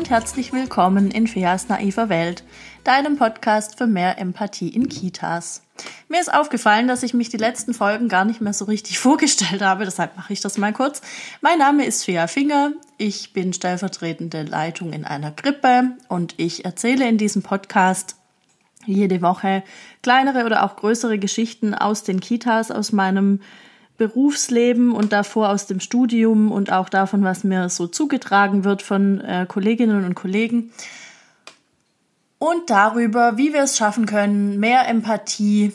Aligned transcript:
und 0.00 0.08
herzlich 0.08 0.54
willkommen 0.54 1.10
in 1.10 1.26
Feas 1.26 1.68
naiver 1.68 2.08
Welt, 2.08 2.42
deinem 2.84 3.18
Podcast 3.18 3.76
für 3.76 3.86
mehr 3.86 4.18
Empathie 4.18 4.70
in 4.70 4.88
Kitas. 4.88 5.62
Mir 6.08 6.22
ist 6.22 6.32
aufgefallen, 6.32 6.88
dass 6.88 7.02
ich 7.02 7.12
mich 7.12 7.28
die 7.28 7.36
letzten 7.36 7.74
Folgen 7.74 8.08
gar 8.08 8.24
nicht 8.24 8.40
mehr 8.40 8.54
so 8.54 8.64
richtig 8.64 8.98
vorgestellt 8.98 9.60
habe, 9.60 9.84
deshalb 9.84 10.16
mache 10.16 10.32
ich 10.32 10.40
das 10.40 10.56
mal 10.56 10.72
kurz. 10.72 11.02
Mein 11.42 11.58
Name 11.58 11.84
ist 11.84 12.06
Fea 12.06 12.28
Finger, 12.28 12.72
ich 12.96 13.34
bin 13.34 13.52
stellvertretende 13.52 14.42
Leitung 14.42 14.94
in 14.94 15.04
einer 15.04 15.32
Krippe 15.32 15.90
und 16.08 16.32
ich 16.38 16.64
erzähle 16.64 17.06
in 17.06 17.18
diesem 17.18 17.42
Podcast 17.42 18.16
jede 18.86 19.20
Woche 19.20 19.62
kleinere 20.02 20.46
oder 20.46 20.64
auch 20.64 20.76
größere 20.76 21.18
Geschichten 21.18 21.74
aus 21.74 22.04
den 22.04 22.20
Kitas, 22.20 22.70
aus 22.70 22.92
meinem 22.92 23.40
Berufsleben 24.00 24.92
und 24.92 25.12
davor 25.12 25.50
aus 25.50 25.66
dem 25.66 25.78
Studium 25.78 26.50
und 26.52 26.72
auch 26.72 26.88
davon, 26.88 27.22
was 27.22 27.44
mir 27.44 27.68
so 27.68 27.86
zugetragen 27.86 28.64
wird 28.64 28.80
von 28.80 29.20
äh, 29.20 29.44
Kolleginnen 29.46 30.06
und 30.06 30.14
Kollegen. 30.14 30.72
Und 32.38 32.70
darüber, 32.70 33.36
wie 33.36 33.52
wir 33.52 33.64
es 33.64 33.76
schaffen 33.76 34.06
können, 34.06 34.58
mehr 34.58 34.88
Empathie 34.88 35.74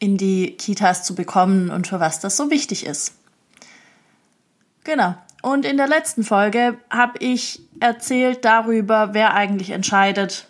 in 0.00 0.16
die 0.16 0.52
Kitas 0.52 1.04
zu 1.04 1.14
bekommen 1.14 1.68
und 1.68 1.86
für 1.86 2.00
was 2.00 2.20
das 2.20 2.38
so 2.38 2.50
wichtig 2.50 2.86
ist. 2.86 3.12
Genau. 4.84 5.14
Und 5.42 5.66
in 5.66 5.76
der 5.76 5.88
letzten 5.88 6.24
Folge 6.24 6.78
habe 6.88 7.18
ich 7.18 7.60
erzählt 7.80 8.46
darüber, 8.46 9.10
wer 9.12 9.34
eigentlich 9.34 9.72
entscheidet, 9.72 10.48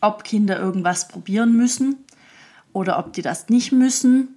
ob 0.00 0.24
Kinder 0.24 0.58
irgendwas 0.58 1.06
probieren 1.06 1.54
müssen 1.54 2.02
oder 2.72 2.98
ob 2.98 3.12
die 3.12 3.20
das 3.20 3.50
nicht 3.50 3.72
müssen 3.72 4.34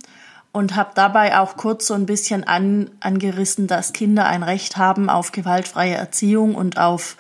und 0.58 0.76
habe 0.76 0.90
dabei 0.96 1.38
auch 1.38 1.56
kurz 1.56 1.86
so 1.86 1.94
ein 1.94 2.08
bisschen 2.08 2.44
an, 2.44 2.90
angerissen, 3.00 3.68
dass 3.68 3.94
Kinder 3.94 4.26
ein 4.26 4.42
Recht 4.42 4.76
haben 4.76 5.08
auf 5.08 5.32
gewaltfreie 5.32 5.94
Erziehung 5.94 6.56
und 6.56 6.80
auf 6.80 7.16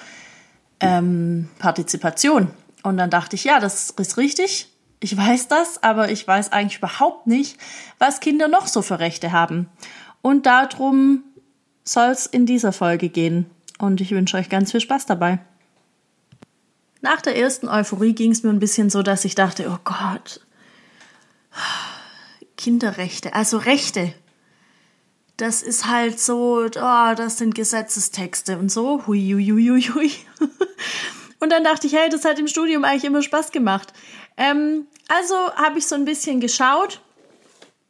ähm, 0.79 1.47
Partizipation. 1.59 2.49
Und 2.81 2.97
dann 2.97 3.11
dachte 3.11 3.35
ich, 3.35 3.43
ja, 3.43 3.59
das 3.59 3.91
ist 3.91 4.17
richtig. 4.17 4.69
Ich 4.99 5.15
weiß 5.15 5.49
das, 5.49 5.83
aber 5.83 6.09
ich 6.09 6.27
weiß 6.27 6.51
eigentlich 6.51 6.79
überhaupt 6.79 7.27
nicht, 7.27 7.59
was 7.99 8.21
Kinder 8.21 8.47
noch 8.47 8.65
so 8.65 8.81
für 8.81 8.97
Rechte 8.97 9.31
haben. 9.31 9.69
Und 10.23 10.47
darum 10.47 11.21
soll 11.83 12.09
es 12.09 12.25
in 12.25 12.47
dieser 12.47 12.71
Folge 12.71 13.09
gehen. 13.09 13.45
Und 13.77 14.01
ich 14.01 14.09
wünsche 14.09 14.37
euch 14.37 14.49
ganz 14.49 14.71
viel 14.71 14.81
Spaß 14.81 15.05
dabei. 15.05 15.37
Nach 17.01 17.21
der 17.21 17.37
ersten 17.37 17.69
Euphorie 17.69 18.13
ging 18.13 18.31
es 18.31 18.41
mir 18.41 18.49
ein 18.49 18.57
bisschen 18.57 18.89
so, 18.89 19.03
dass 19.03 19.25
ich 19.25 19.35
dachte, 19.35 19.69
oh 19.69 19.77
Gott, 19.83 20.41
Kinderrechte, 22.57 23.33
also 23.33 23.57
Rechte. 23.57 24.13
Das 25.37 25.61
ist 25.61 25.85
halt 25.85 26.19
so, 26.19 26.65
oh, 26.65 27.13
das 27.15 27.37
sind 27.37 27.53
Gesetzestexte 27.53 28.57
und 28.57 28.71
so. 28.71 29.05
Hui, 29.05 29.21
hui, 29.33 29.45
hui, 29.45 29.81
hui. 29.81 30.11
Und 31.39 31.51
dann 31.51 31.63
dachte 31.63 31.85
ich, 31.85 31.93
hey, 31.93 32.09
das 32.09 32.25
hat 32.25 32.39
im 32.39 32.47
Studium 32.47 32.83
eigentlich 32.83 33.05
immer 33.05 33.21
Spaß 33.21 33.51
gemacht. 33.51 33.93
Ähm, 34.37 34.87
also 35.07 35.35
habe 35.55 35.77
ich 35.77 35.85
so 35.85 35.93
ein 35.93 36.05
bisschen 36.05 36.39
geschaut, 36.39 36.99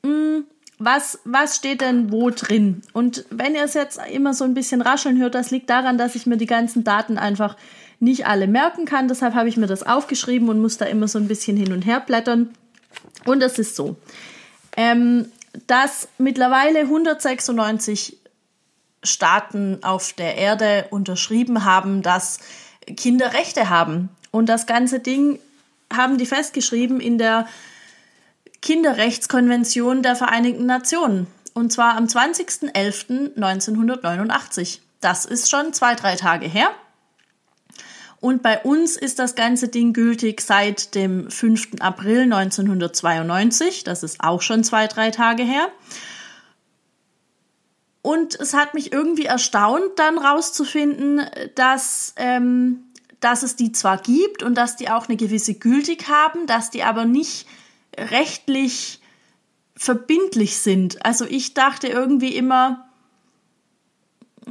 hm, 0.03 0.45
was, 0.79 1.19
was 1.23 1.55
steht 1.55 1.81
denn 1.81 2.11
wo 2.11 2.29
drin? 2.29 2.81
Und 2.93 3.25
wenn 3.29 3.55
ihr 3.55 3.63
es 3.63 3.73
jetzt 3.73 3.99
immer 4.11 4.33
so 4.33 4.43
ein 4.43 4.53
bisschen 4.53 4.81
rascheln 4.81 5.17
hört, 5.17 5.33
das 5.33 5.49
liegt 5.49 5.69
daran, 5.69 5.97
dass 5.97 6.15
ich 6.15 6.25
mir 6.25 6.37
die 6.37 6.45
ganzen 6.45 6.83
Daten 6.83 7.17
einfach 7.17 7.55
nicht 7.99 8.27
alle 8.27 8.47
merken 8.47 8.85
kann. 8.85 9.07
Deshalb 9.07 9.33
habe 9.33 9.49
ich 9.49 9.57
mir 9.57 9.65
das 9.65 9.83
aufgeschrieben 9.83 10.49
und 10.49 10.61
muss 10.61 10.77
da 10.77 10.85
immer 10.85 11.07
so 11.07 11.17
ein 11.17 11.27
bisschen 11.27 11.57
hin 11.57 11.71
und 11.71 11.83
her 11.83 11.99
blättern. 11.99 12.51
Und 13.25 13.41
es 13.41 13.57
ist 13.57 13.75
so 13.75 13.95
ähm, 14.77 15.31
dass 15.65 16.07
mittlerweile 16.17 16.81
196 16.81 18.17
Staaten 19.03 19.83
auf 19.83 20.13
der 20.13 20.37
Erde 20.37 20.85
unterschrieben 20.91 21.65
haben, 21.65 22.01
dass 22.01 22.39
Kinder 22.95 23.33
Rechte 23.33 23.69
haben. 23.69 24.09
Und 24.31 24.47
das 24.47 24.65
ganze 24.65 24.99
Ding 24.99 25.39
haben 25.93 26.17
die 26.17 26.25
festgeschrieben 26.25 26.99
in 26.99 27.17
der 27.17 27.47
Kinderrechtskonvention 28.61 30.03
der 30.03 30.15
Vereinigten 30.15 30.65
Nationen. 30.65 31.27
Und 31.53 31.71
zwar 31.71 31.95
am 31.95 32.05
20.11.1989. 32.05 34.79
Das 34.99 35.25
ist 35.25 35.49
schon 35.49 35.73
zwei, 35.73 35.95
drei 35.95 36.15
Tage 36.15 36.47
her. 36.47 36.71
Und 38.19 38.41
bei 38.41 38.61
uns 38.63 38.97
ist 38.97 39.19
das 39.19 39.35
ganze 39.35 39.67
Ding 39.67 39.93
gültig 39.93 40.41
seit 40.41 40.95
dem 40.95 41.29
5. 41.29 41.79
April 41.79 42.21
1992. 42.21 43.83
Das 43.83 44.03
ist 44.03 44.21
auch 44.21 44.41
schon 44.41 44.63
zwei, 44.63 44.87
drei 44.87 45.11
Tage 45.11 45.43
her. 45.43 45.67
Und 48.01 48.39
es 48.39 48.53
hat 48.53 48.73
mich 48.73 48.91
irgendwie 48.91 49.25
erstaunt, 49.25 49.97
dann 49.97 50.17
rauszufinden, 50.17 51.21
dass, 51.55 52.13
ähm, 52.15 52.85
dass 53.19 53.43
es 53.43 53.55
die 53.55 53.71
zwar 53.71 53.97
gibt 53.97 54.43
und 54.43 54.55
dass 54.55 54.77
die 54.77 54.89
auch 54.89 55.07
eine 55.07 55.17
gewisse 55.17 55.53
Gültig 55.55 56.07
haben, 56.07 56.47
dass 56.47 56.71
die 56.71 56.83
aber 56.83 57.05
nicht 57.05 57.47
rechtlich 57.97 59.01
verbindlich 59.75 60.57
sind. 60.57 61.05
Also 61.05 61.25
ich 61.25 61.53
dachte 61.53 61.87
irgendwie 61.87 62.35
immer, 62.35 62.86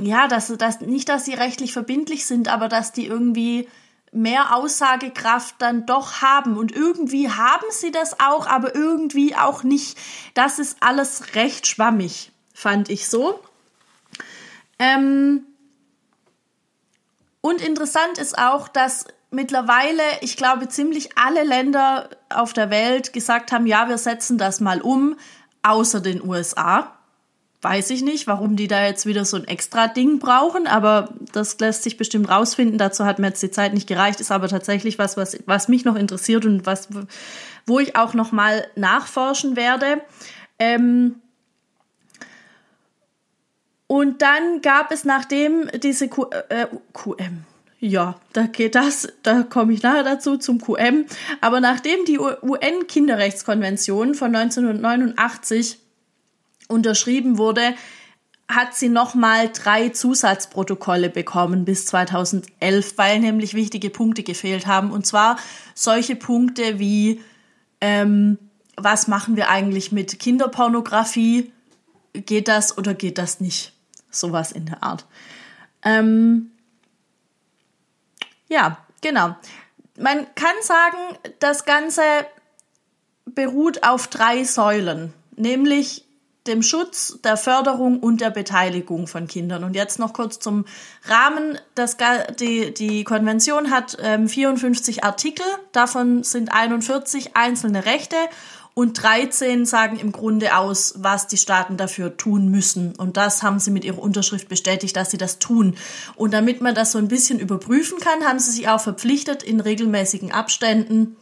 ja, 0.00 0.28
dass, 0.28 0.48
dass 0.56 0.80
nicht, 0.80 1.08
dass 1.08 1.24
sie 1.24 1.34
rechtlich 1.34 1.72
verbindlich 1.72 2.26
sind, 2.26 2.48
aber 2.48 2.68
dass 2.68 2.92
die 2.92 3.06
irgendwie 3.06 3.68
mehr 4.12 4.54
Aussagekraft 4.54 5.56
dann 5.58 5.86
doch 5.86 6.22
haben. 6.22 6.56
Und 6.56 6.72
irgendwie 6.72 7.30
haben 7.30 7.66
sie 7.70 7.90
das 7.90 8.20
auch, 8.20 8.46
aber 8.46 8.74
irgendwie 8.74 9.36
auch 9.36 9.62
nicht. 9.62 9.98
Das 10.34 10.58
ist 10.58 10.78
alles 10.80 11.34
recht 11.34 11.66
schwammig, 11.66 12.32
fand 12.52 12.88
ich 12.88 13.08
so. 13.08 13.40
Ähm 14.78 15.44
und 17.40 17.60
interessant 17.60 18.18
ist 18.18 18.38
auch, 18.38 18.68
dass 18.68 19.06
mittlerweile, 19.30 20.02
ich 20.20 20.36
glaube, 20.36 20.68
ziemlich 20.68 21.16
alle 21.16 21.44
Länder 21.44 22.10
auf 22.28 22.52
der 22.52 22.70
Welt 22.70 23.12
gesagt 23.12 23.52
haben, 23.52 23.66
ja, 23.66 23.88
wir 23.88 23.98
setzen 23.98 24.38
das 24.38 24.60
mal 24.60 24.80
um, 24.80 25.16
außer 25.62 26.00
den 26.00 26.26
USA 26.26 26.95
weiß 27.66 27.90
ich 27.90 28.02
nicht, 28.02 28.28
warum 28.28 28.54
die 28.54 28.68
da 28.68 28.86
jetzt 28.86 29.06
wieder 29.06 29.24
so 29.24 29.36
ein 29.36 29.48
extra 29.48 29.88
Ding 29.88 30.20
brauchen, 30.20 30.68
aber 30.68 31.08
das 31.32 31.58
lässt 31.58 31.82
sich 31.82 31.96
bestimmt 31.96 32.30
rausfinden. 32.30 32.78
Dazu 32.78 33.04
hat 33.04 33.18
mir 33.18 33.26
jetzt 33.26 33.42
die 33.42 33.50
Zeit 33.50 33.74
nicht 33.74 33.88
gereicht, 33.88 34.20
ist 34.20 34.30
aber 34.30 34.46
tatsächlich 34.46 35.00
was, 35.00 35.16
was, 35.16 35.36
was 35.46 35.66
mich 35.66 35.84
noch 35.84 35.96
interessiert 35.96 36.44
und 36.44 36.64
was, 36.64 36.88
wo 37.66 37.80
ich 37.80 37.96
auch 37.96 38.14
noch 38.14 38.30
mal 38.30 38.64
nachforschen 38.76 39.56
werde. 39.56 40.00
Ähm 40.60 41.16
und 43.88 44.22
dann 44.22 44.62
gab 44.62 44.92
es 44.92 45.04
nachdem 45.04 45.68
diese 45.82 46.06
Q 46.08 46.30
äh, 46.48 46.68
QM, 46.92 47.46
ja, 47.80 48.14
da 48.32 48.46
geht 48.46 48.76
das, 48.76 49.08
da 49.24 49.42
komme 49.42 49.72
ich 49.72 49.82
nachher 49.82 50.04
dazu 50.04 50.36
zum 50.36 50.60
QM. 50.60 51.06
Aber 51.40 51.60
nachdem 51.60 52.04
die 52.04 52.20
UN-Kinderrechtskonvention 52.20 54.14
von 54.14 54.36
1989 54.36 55.80
unterschrieben 56.68 57.38
wurde, 57.38 57.74
hat 58.48 58.74
sie 58.74 58.88
nochmal 58.88 59.50
drei 59.52 59.88
Zusatzprotokolle 59.88 61.10
bekommen 61.10 61.64
bis 61.64 61.86
2011, 61.86 62.96
weil 62.96 63.18
nämlich 63.18 63.54
wichtige 63.54 63.90
Punkte 63.90 64.22
gefehlt 64.22 64.66
haben. 64.66 64.92
Und 64.92 65.06
zwar 65.06 65.36
solche 65.74 66.14
Punkte 66.14 66.78
wie, 66.78 67.20
ähm, 67.80 68.38
was 68.76 69.08
machen 69.08 69.36
wir 69.36 69.48
eigentlich 69.48 69.90
mit 69.90 70.18
Kinderpornografie? 70.18 71.52
Geht 72.12 72.48
das 72.48 72.78
oder 72.78 72.94
geht 72.94 73.18
das 73.18 73.40
nicht? 73.40 73.72
Sowas 74.10 74.52
in 74.52 74.66
der 74.66 74.82
Art. 74.82 75.06
Ähm, 75.82 76.52
ja, 78.48 78.78
genau. 79.02 79.36
Man 79.98 80.26
kann 80.34 80.54
sagen, 80.62 80.98
das 81.40 81.64
Ganze 81.64 82.02
beruht 83.24 83.82
auf 83.82 84.06
drei 84.06 84.44
Säulen, 84.44 85.12
nämlich 85.36 86.05
dem 86.48 86.62
Schutz, 86.62 87.18
der 87.24 87.36
Förderung 87.36 88.00
und 88.00 88.20
der 88.20 88.30
Beteiligung 88.30 89.06
von 89.06 89.26
Kindern. 89.26 89.64
Und 89.64 89.74
jetzt 89.74 89.98
noch 89.98 90.12
kurz 90.12 90.38
zum 90.38 90.64
Rahmen. 91.04 91.58
Das, 91.74 91.96
die, 92.40 92.72
die 92.72 93.04
Konvention 93.04 93.70
hat 93.70 93.96
ähm, 94.00 94.28
54 94.28 95.04
Artikel, 95.04 95.46
davon 95.72 96.22
sind 96.22 96.52
41 96.52 97.36
einzelne 97.36 97.84
Rechte 97.84 98.16
und 98.78 99.02
13 99.02 99.64
sagen 99.64 99.98
im 99.98 100.12
Grunde 100.12 100.54
aus, 100.54 100.96
was 100.98 101.26
die 101.26 101.38
Staaten 101.38 101.78
dafür 101.78 102.18
tun 102.18 102.50
müssen. 102.50 102.94
Und 102.94 103.16
das 103.16 103.42
haben 103.42 103.58
sie 103.58 103.70
mit 103.70 103.86
ihrer 103.86 104.02
Unterschrift 104.02 104.50
bestätigt, 104.50 104.94
dass 104.96 105.10
sie 105.10 105.16
das 105.16 105.38
tun. 105.38 105.76
Und 106.14 106.34
damit 106.34 106.60
man 106.60 106.74
das 106.74 106.92
so 106.92 106.98
ein 106.98 107.08
bisschen 107.08 107.40
überprüfen 107.40 107.98
kann, 108.00 108.28
haben 108.28 108.38
sie 108.38 108.50
sich 108.50 108.68
auch 108.68 108.80
verpflichtet, 108.80 109.42
in 109.42 109.60
regelmäßigen 109.60 110.30
Abständen 110.30 111.16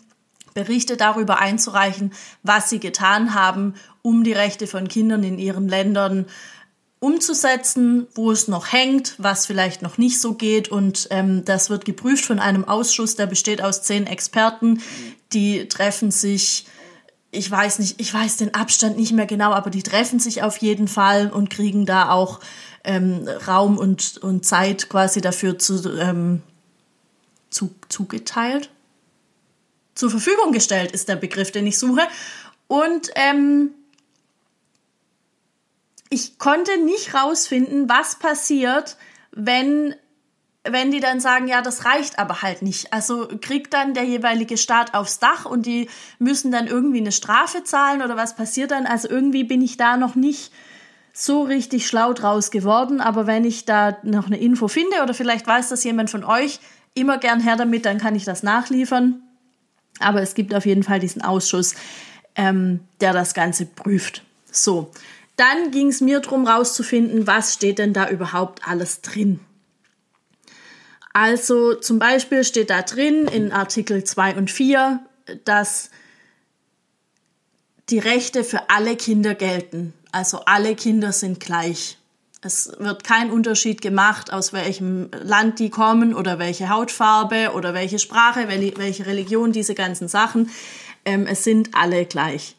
Berichte 0.53 0.97
darüber 0.97 1.39
einzureichen, 1.39 2.13
was 2.43 2.71
sie 2.71 2.81
getan 2.81 3.35
haben, 3.35 3.75
um 4.05 4.23
die 4.23 4.35
Rechte 4.35 4.67
von 4.67 4.87
Kindern 4.87 5.25
in 5.25 5.39
ihren 5.39 5.67
Ländern 5.67 6.27
umzusetzen, 7.01 8.07
wo 8.15 8.31
es 8.31 8.49
noch 8.49 8.71
hängt, 8.71 9.15
was 9.17 9.47
vielleicht 9.47 9.81
noch 9.81 9.97
nicht 9.97 10.21
so 10.21 10.35
geht. 10.35 10.69
Und 10.69 11.09
ähm, 11.11 11.43
das 11.47 11.71
wird 11.71 11.87
geprüft 11.87 12.27
von 12.27 12.39
einem 12.39 12.67
Ausschuss, 12.67 13.17
der 13.17 13.27
besteht 13.27 13.63
aus 13.63 13.83
zehn 13.83 14.07
Experten, 14.07 14.83
die 15.33 15.69
treffen 15.69 16.11
sich. 16.11 16.67
Ich 17.31 17.51
weiß 17.51 17.79
nicht, 17.79 17.99
ich 17.99 18.13
weiß 18.13 18.37
den 18.37 18.55
Abstand 18.55 18.99
nicht 18.99 19.13
mehr 19.13 19.27
genau, 19.27 19.53
aber 19.53 19.71
die 19.71 19.83
treffen 19.83 20.21
sich 20.21 20.43
auf 20.43 20.59
jeden 20.59 20.87
Fall 20.87 21.31
und 21.31 21.49
kriegen 21.49 21.87
da 21.87 22.11
auch 22.11 22.41
ähm, 22.85 23.27
Raum 23.47 23.79
und, 23.79 24.19
und 24.19 24.45
Zeit 24.45 24.91
quasi 24.91 25.23
dafür 25.23 25.59
zu, 25.59 25.99
ähm, 25.99 26.43
zu, 27.49 27.75
zugeteilt. 27.89 28.69
Zur 29.95 30.11
Verfügung 30.11 30.53
gestellt 30.53 30.93
ist 30.93 31.09
der 31.09 31.17
Begriff, 31.17 31.53
den 31.53 31.67
ich 31.67 31.79
suche. 31.79 32.03
Und 32.69 33.11
ähm, 33.15 33.71
ich 36.15 36.39
konnte 36.39 36.79
nicht 36.79 37.15
rausfinden, 37.15 37.89
was 37.89 38.19
passiert, 38.19 38.97
wenn 39.33 39.95
wenn 40.67 40.91
die 40.91 41.01
dann 41.01 41.21
sagen, 41.21 41.47
ja, 41.47 41.61
das 41.61 41.85
reicht 41.85 42.19
aber 42.19 42.41
halt 42.41 42.63
nicht. 42.63 42.91
Also 42.91 43.29
kriegt 43.43 43.75
dann 43.75 43.93
der 43.93 44.05
jeweilige 44.05 44.57
Staat 44.57 44.95
aufs 44.95 45.19
Dach 45.19 45.45
und 45.45 45.67
die 45.67 45.91
müssen 46.19 46.51
dann 46.51 46.69
irgendwie 46.69 47.01
eine 47.01 47.13
Strafe 47.13 47.65
zahlen 47.65 48.01
oder 48.01 48.17
was 48.17 48.35
passiert 48.35 48.71
dann? 48.71 48.87
Also 48.87 49.11
irgendwie 49.11 49.45
bin 49.45 49.61
ich 49.61 49.77
da 49.77 49.99
noch 49.99 50.15
nicht 50.15 50.53
so 51.13 51.43
richtig 51.43 51.87
schlau 51.87 52.15
draus 52.15 52.51
geworden. 52.51 53.03
Aber 53.03 53.27
wenn 53.27 53.45
ich 53.45 53.67
da 53.67 53.99
noch 54.05 54.27
eine 54.27 54.39
Info 54.39 54.67
finde 54.69 55.03
oder 55.03 55.13
vielleicht 55.13 55.47
weiß 55.47 55.69
das 55.69 55.85
jemand 55.85 56.09
von 56.09 56.25
euch, 56.25 56.61
immer 56.95 57.19
gern 57.19 57.41
her 57.41 57.57
damit, 57.57 57.85
dann 57.85 57.99
kann 57.99 58.15
ich 58.15 58.25
das 58.25 58.43
nachliefern. 58.43 59.21
Aber 60.01 60.23
es 60.23 60.35
gibt 60.35 60.55
auf 60.55 60.65
jeden 60.65 60.83
Fall 60.83 60.99
diesen 60.99 61.21
Ausschuss, 61.21 61.75
ähm, 62.37 62.81
der 63.03 63.13
das 63.13 63.35
Ganze 63.35 63.67
prüft. 63.67 64.23
So, 64.51 64.91
dann 65.37 65.71
ging 65.71 65.89
es 65.89 66.01
mir 66.01 66.21
darum, 66.21 66.47
rauszufinden, 66.47 67.27
was 67.27 67.55
steht 67.55 67.79
denn 67.79 67.93
da 67.93 68.09
überhaupt 68.09 68.67
alles 68.69 69.01
drin. 69.01 69.41
Also 71.13 71.75
zum 71.75 71.99
Beispiel 71.99 72.45
steht 72.45 72.71
da 72.71 72.83
drin 72.83 73.27
in 73.29 73.53
Artikel 73.53 74.05
2 74.05 74.37
und 74.37 74.51
4, 74.51 75.01
dass 75.45 75.91
die 77.89 77.99
Rechte 77.99 78.45
für 78.45 78.69
alle 78.71 78.97
Kinder 78.97 79.35
gelten. 79.35 79.93
Also 80.11 80.41
alle 80.47 80.75
Kinder 80.75 81.13
sind 81.13 81.41
gleich. 81.41 81.99
Es 82.41 82.73
wird 82.79 83.05
kein 83.05 83.31
Unterschied 83.31 83.81
gemacht, 83.81 84.33
aus 84.33 84.53
welchem 84.53 85.09
Land 85.23 85.61
die 85.61 85.71
kommen 85.71 86.15
oder 86.15 86.39
welche 86.39 86.69
Hautfarbe 86.69 87.53
oder 87.55 87.75
welche 87.75 87.99
Sprache, 87.99 88.49
welche 88.49 89.07
Religion, 89.07 89.53
diese 89.53 89.75
ganzen 89.75 90.09
Sachen. 90.09 90.51
Ähm, 91.05 91.27
es 91.27 91.45
sind 91.45 91.71
alle 91.75 92.05
gleich. 92.05 92.57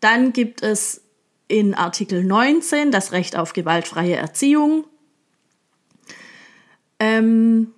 Dann 0.00 0.32
gibt 0.32 0.62
es 0.62 1.02
in 1.48 1.74
Artikel 1.74 2.24
19 2.24 2.90
das 2.90 3.12
Recht 3.12 3.36
auf 3.36 3.52
gewaltfreie 3.52 4.16
Erziehung. 4.16 4.84
Ähm, 6.98 7.72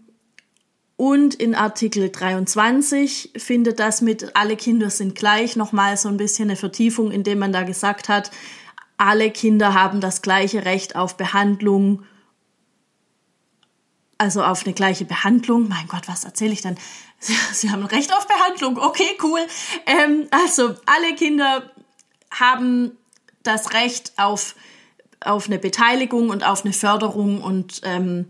und 0.96 1.36
in 1.36 1.54
Artikel 1.54 2.10
23 2.10 3.32
findet 3.36 3.78
das 3.78 4.00
mit 4.00 4.34
alle 4.34 4.56
Kinder 4.56 4.90
sind 4.90 5.14
gleich 5.14 5.54
nochmal 5.54 5.96
so 5.96 6.08
ein 6.08 6.16
bisschen 6.16 6.48
eine 6.48 6.56
Vertiefung, 6.56 7.12
indem 7.12 7.38
man 7.38 7.52
da 7.52 7.62
gesagt 7.62 8.08
hat, 8.08 8.32
alle 8.96 9.30
Kinder 9.30 9.74
haben 9.74 10.00
das 10.00 10.22
gleiche 10.22 10.64
Recht 10.64 10.96
auf 10.96 11.16
Behandlung, 11.16 12.02
also 14.18 14.42
auf 14.42 14.64
eine 14.64 14.74
gleiche 14.74 15.04
Behandlung. 15.04 15.68
Mein 15.68 15.86
Gott, 15.86 16.08
was 16.08 16.24
erzähle 16.24 16.52
ich 16.52 16.62
denn? 16.62 16.76
Sie, 17.20 17.70
haben 17.70 17.84
Recht 17.84 18.12
auf 18.12 18.26
Behandlung. 18.26 18.76
Okay, 18.76 19.16
cool. 19.22 19.40
Ähm, 19.86 20.26
also 20.32 20.74
alle 20.86 21.14
Kinder 21.14 21.70
haben 22.32 22.97
das 23.48 23.72
Recht 23.72 24.12
auf, 24.16 24.54
auf 25.20 25.46
eine 25.46 25.58
Beteiligung 25.58 26.30
und 26.30 26.44
auf 26.44 26.64
eine 26.64 26.72
Förderung 26.72 27.42
und 27.42 27.80
ähm, 27.84 28.26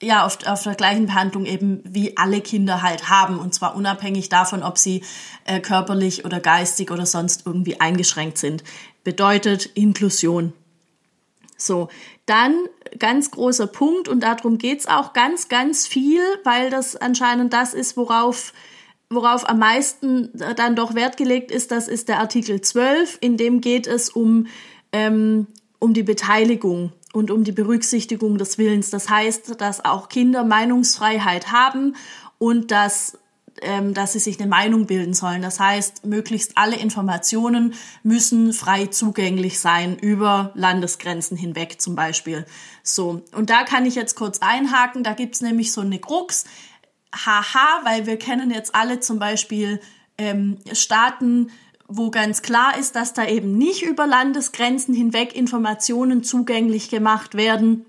ja, 0.00 0.24
auf, 0.24 0.38
auf 0.46 0.62
der 0.62 0.74
gleichen 0.74 1.06
Behandlung 1.06 1.44
eben 1.44 1.80
wie 1.84 2.16
alle 2.16 2.40
Kinder 2.40 2.82
halt 2.82 3.08
haben. 3.08 3.38
Und 3.38 3.54
zwar 3.54 3.74
unabhängig 3.74 4.28
davon, 4.28 4.62
ob 4.62 4.78
sie 4.78 5.02
äh, 5.44 5.60
körperlich 5.60 6.24
oder 6.24 6.40
geistig 6.40 6.90
oder 6.90 7.06
sonst 7.06 7.46
irgendwie 7.46 7.80
eingeschränkt 7.80 8.38
sind. 8.38 8.62
Bedeutet 9.02 9.66
Inklusion. 9.66 10.52
So, 11.56 11.88
dann 12.26 12.54
ganz 12.98 13.32
großer 13.32 13.66
Punkt 13.66 14.08
und 14.08 14.20
darum 14.20 14.58
geht's 14.58 14.86
auch 14.86 15.12
ganz, 15.12 15.48
ganz 15.48 15.88
viel, 15.88 16.20
weil 16.44 16.70
das 16.70 16.94
anscheinend 16.94 17.52
das 17.52 17.74
ist, 17.74 17.96
worauf, 17.96 18.52
worauf 19.10 19.48
am 19.48 19.58
meisten 19.58 20.30
dann 20.34 20.76
doch 20.76 20.94
Wert 20.94 21.16
gelegt 21.16 21.50
ist. 21.50 21.70
Das 21.70 21.88
ist 21.88 22.08
der 22.08 22.18
Artikel 22.20 22.60
12, 22.60 23.18
in 23.20 23.36
dem 23.36 23.60
geht 23.60 23.86
es 23.86 24.10
um, 24.10 24.46
ähm, 24.92 25.46
um 25.78 25.94
die 25.94 26.02
Beteiligung 26.02 26.92
und 27.12 27.30
um 27.30 27.44
die 27.44 27.52
Berücksichtigung 27.52 28.38
des 28.38 28.58
Willens. 28.58 28.90
Das 28.90 29.08
heißt, 29.08 29.60
dass 29.60 29.84
auch 29.84 30.08
Kinder 30.08 30.44
Meinungsfreiheit 30.44 31.52
haben 31.52 31.96
und 32.38 32.70
dass 32.70 33.18
ähm, 33.62 33.94
dass 33.94 34.12
sie 34.12 34.18
sich 34.18 34.38
eine 34.38 34.48
Meinung 34.48 34.86
bilden 34.86 35.14
sollen. 35.14 35.42
Das 35.42 35.58
heißt, 35.58 36.04
möglichst 36.06 36.56
alle 36.56 36.76
Informationen 36.76 37.74
müssen 38.02 38.52
frei 38.52 38.86
zugänglich 38.86 39.58
sein 39.58 39.98
über 39.98 40.52
Landesgrenzen 40.54 41.36
hinweg 41.36 41.80
zum 41.80 41.96
Beispiel. 41.96 42.46
So, 42.82 43.22
und 43.34 43.50
da 43.50 43.64
kann 43.64 43.86
ich 43.86 43.94
jetzt 43.94 44.14
kurz 44.14 44.38
einhaken. 44.38 45.02
Da 45.02 45.12
gibt's 45.12 45.40
nämlich 45.40 45.72
so 45.72 45.80
eine 45.80 45.98
Krux. 45.98 46.44
Haha, 47.14 47.80
weil 47.84 48.06
wir 48.06 48.18
kennen 48.18 48.50
jetzt 48.50 48.74
alle 48.74 49.00
zum 49.00 49.18
Beispiel 49.18 49.80
ähm, 50.18 50.58
Staaten, 50.72 51.50
wo 51.88 52.10
ganz 52.10 52.42
klar 52.42 52.78
ist, 52.78 52.96
dass 52.96 53.14
da 53.14 53.26
eben 53.26 53.56
nicht 53.56 53.82
über 53.82 54.06
Landesgrenzen 54.06 54.94
hinweg 54.94 55.34
Informationen 55.34 56.22
zugänglich 56.22 56.90
gemacht 56.90 57.34
werden. 57.34 57.86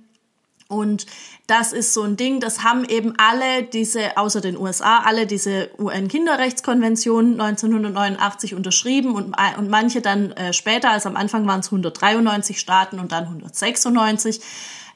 Und 0.69 1.07
das 1.47 1.73
ist 1.73 1.95
so 1.95 2.03
ein 2.03 2.15
Ding, 2.15 2.39
das 2.39 2.63
haben 2.63 2.85
eben 2.85 3.15
alle 3.17 3.63
diese, 3.63 4.17
außer 4.17 4.39
den 4.39 4.55
USA, 4.55 4.99
alle 4.99 5.25
diese 5.25 5.71
UN-Kinderrechtskonvention 5.79 7.41
1989 7.41 8.53
unterschrieben 8.53 9.15
und, 9.15 9.35
und 9.57 9.69
manche 9.69 9.99
dann 9.99 10.31
äh, 10.33 10.53
später, 10.53 10.91
also 10.91 11.09
am 11.09 11.15
Anfang 11.15 11.47
waren 11.47 11.61
es 11.61 11.67
193 11.67 12.59
Staaten 12.59 12.99
und 12.99 13.11
dann 13.11 13.23
196. 13.23 14.41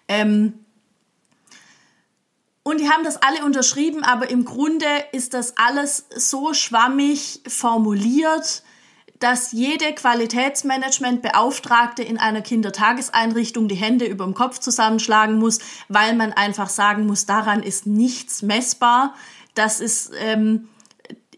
Ähm, 0.07 0.53
und 2.63 2.79
die 2.79 2.89
haben 2.89 3.03
das 3.03 3.21
alle 3.21 3.43
unterschrieben, 3.43 4.03
aber 4.03 4.29
im 4.29 4.45
Grunde 4.45 4.85
ist 5.11 5.33
das 5.33 5.57
alles 5.57 6.05
so 6.15 6.53
schwammig 6.53 7.41
formuliert, 7.45 8.63
dass 9.19 9.51
jede 9.51 9.93
Qualitätsmanagementbeauftragte 9.93 12.03
in 12.03 12.17
einer 12.17 12.41
Kindertageseinrichtung 12.41 13.67
die 13.67 13.75
Hände 13.75 14.05
über 14.05 14.25
dem 14.25 14.33
Kopf 14.33 14.59
zusammenschlagen 14.59 15.39
muss, 15.39 15.59
weil 15.87 16.15
man 16.15 16.33
einfach 16.33 16.69
sagen 16.69 17.05
muss, 17.05 17.25
daran 17.25 17.63
ist 17.63 17.85
nichts 17.85 18.41
messbar. 18.41 19.13
Das 19.55 19.79
ist, 19.79 20.11
ähm, 20.19 20.67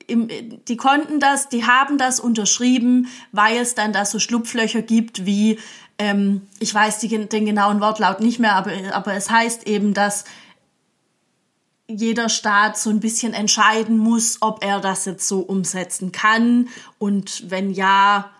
im, 0.07 0.29
die 0.67 0.77
konnten 0.77 1.19
das, 1.19 1.49
die 1.49 1.65
haben 1.65 1.97
das 1.97 2.19
unterschrieben, 2.19 3.07
weil 3.31 3.57
es 3.57 3.75
dann 3.75 3.93
da 3.93 4.05
so 4.05 4.19
Schlupflöcher 4.19 4.81
gibt 4.81 5.25
wie, 5.25 5.59
ähm, 5.97 6.41
ich 6.59 6.73
weiß 6.73 6.99
die, 6.99 7.27
den 7.27 7.45
genauen 7.45 7.81
Wortlaut 7.81 8.19
nicht 8.19 8.39
mehr, 8.39 8.55
aber, 8.55 8.71
aber 8.93 9.13
es 9.13 9.29
heißt 9.29 9.67
eben, 9.67 9.93
dass 9.93 10.25
jeder 11.87 12.29
Staat 12.29 12.77
so 12.77 12.89
ein 12.89 12.99
bisschen 12.99 13.33
entscheiden 13.33 13.97
muss, 13.97 14.37
ob 14.41 14.63
er 14.63 14.79
das 14.79 15.05
jetzt 15.05 15.27
so 15.27 15.39
umsetzen 15.39 16.11
kann 16.11 16.69
und 16.97 17.49
wenn 17.49 17.71
ja, 17.71 18.31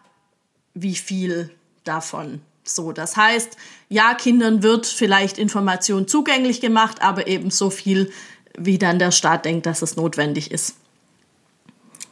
wie 0.74 0.96
viel 0.96 1.52
davon. 1.84 2.42
So, 2.64 2.92
das 2.92 3.16
heißt, 3.16 3.58
ja, 3.90 4.16
Kindern 4.16 4.64
wird 4.64 4.88
vielleicht 4.88 5.38
Information 5.38 6.08
zugänglich 6.08 6.62
gemacht, 6.62 7.02
aber 7.02 7.28
eben 7.28 7.52
so 7.52 7.70
viel, 7.70 8.12
wie 8.58 8.80
dann 8.80 8.98
der 8.98 9.12
Staat 9.12 9.46
denkt, 9.46 9.68
dass 9.68 9.84
es 9.84 9.96
notwendig 9.96 10.52
ist. 10.52 10.76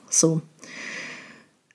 So. 0.09 0.41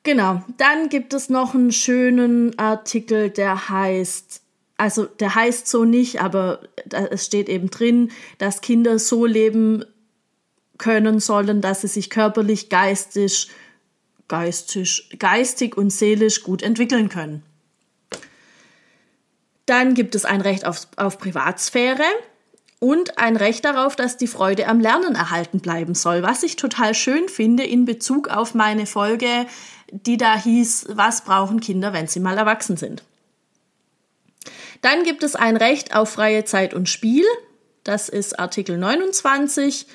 Genau. 0.05 0.43
Dann 0.57 0.89
gibt 0.89 1.13
es 1.13 1.29
noch 1.29 1.55
einen 1.55 1.73
schönen 1.73 2.57
Artikel, 2.59 3.31
der 3.31 3.69
heißt 3.69 4.43
also 4.79 5.07
der 5.07 5.35
heißt 5.35 5.67
so 5.67 5.85
nicht, 5.85 6.23
aber 6.23 6.61
es 7.11 7.27
steht 7.27 7.49
eben 7.49 7.69
drin, 7.69 8.13
dass 8.39 8.61
Kinder 8.61 8.99
so 8.99 9.27
leben 9.27 9.85
können 10.79 11.19
sollen, 11.19 11.61
dass 11.61 11.81
sie 11.81 11.89
sich 11.89 12.09
körperlich, 12.09 12.71
geistig, 12.71 13.51
geistig, 14.29 15.11
geistig 15.19 15.77
und 15.77 15.91
seelisch 15.91 16.45
gut 16.45 16.63
entwickeln 16.63 17.09
können. 17.09 17.43
Dann 19.67 19.95
gibt 19.95 20.15
es 20.15 20.25
ein 20.25 20.41
Recht 20.41 20.65
auf, 20.65 20.87
auf 20.97 21.19
Privatsphäre 21.19 22.05
und 22.79 23.19
ein 23.19 23.37
Recht 23.37 23.65
darauf, 23.65 23.97
dass 23.97 24.17
die 24.17 24.29
Freude 24.29 24.69
am 24.69 24.79
Lernen 24.79 25.17
erhalten 25.17 25.59
bleiben 25.59 25.97
soll, 25.97 26.23
was 26.23 26.45
ich 26.45 26.55
total 26.55 26.95
schön 26.95 27.29
finde 27.29 27.65
in 27.65 27.85
Bezug 27.85 28.29
auf 28.29 28.55
meine 28.55 28.87
Folge, 28.87 29.47
die 29.91 30.17
da 30.17 30.39
hieß, 30.39 30.87
was 30.91 31.25
brauchen 31.25 31.59
Kinder, 31.59 31.93
wenn 31.93 32.07
sie 32.07 32.21
mal 32.21 32.39
erwachsen 32.39 32.77
sind. 32.77 33.03
Dann 34.81 35.05
gibt 35.05 35.23
es 35.23 35.35
ein 35.35 35.57
Recht 35.57 35.95
auf 35.95 36.11
freie 36.11 36.45
Zeit 36.45 36.75
und 36.75 36.89
Spiel. 36.89 37.25
Das 37.85 38.09
ist 38.09 38.39
Artikel 38.39 38.79
29. 38.79 39.87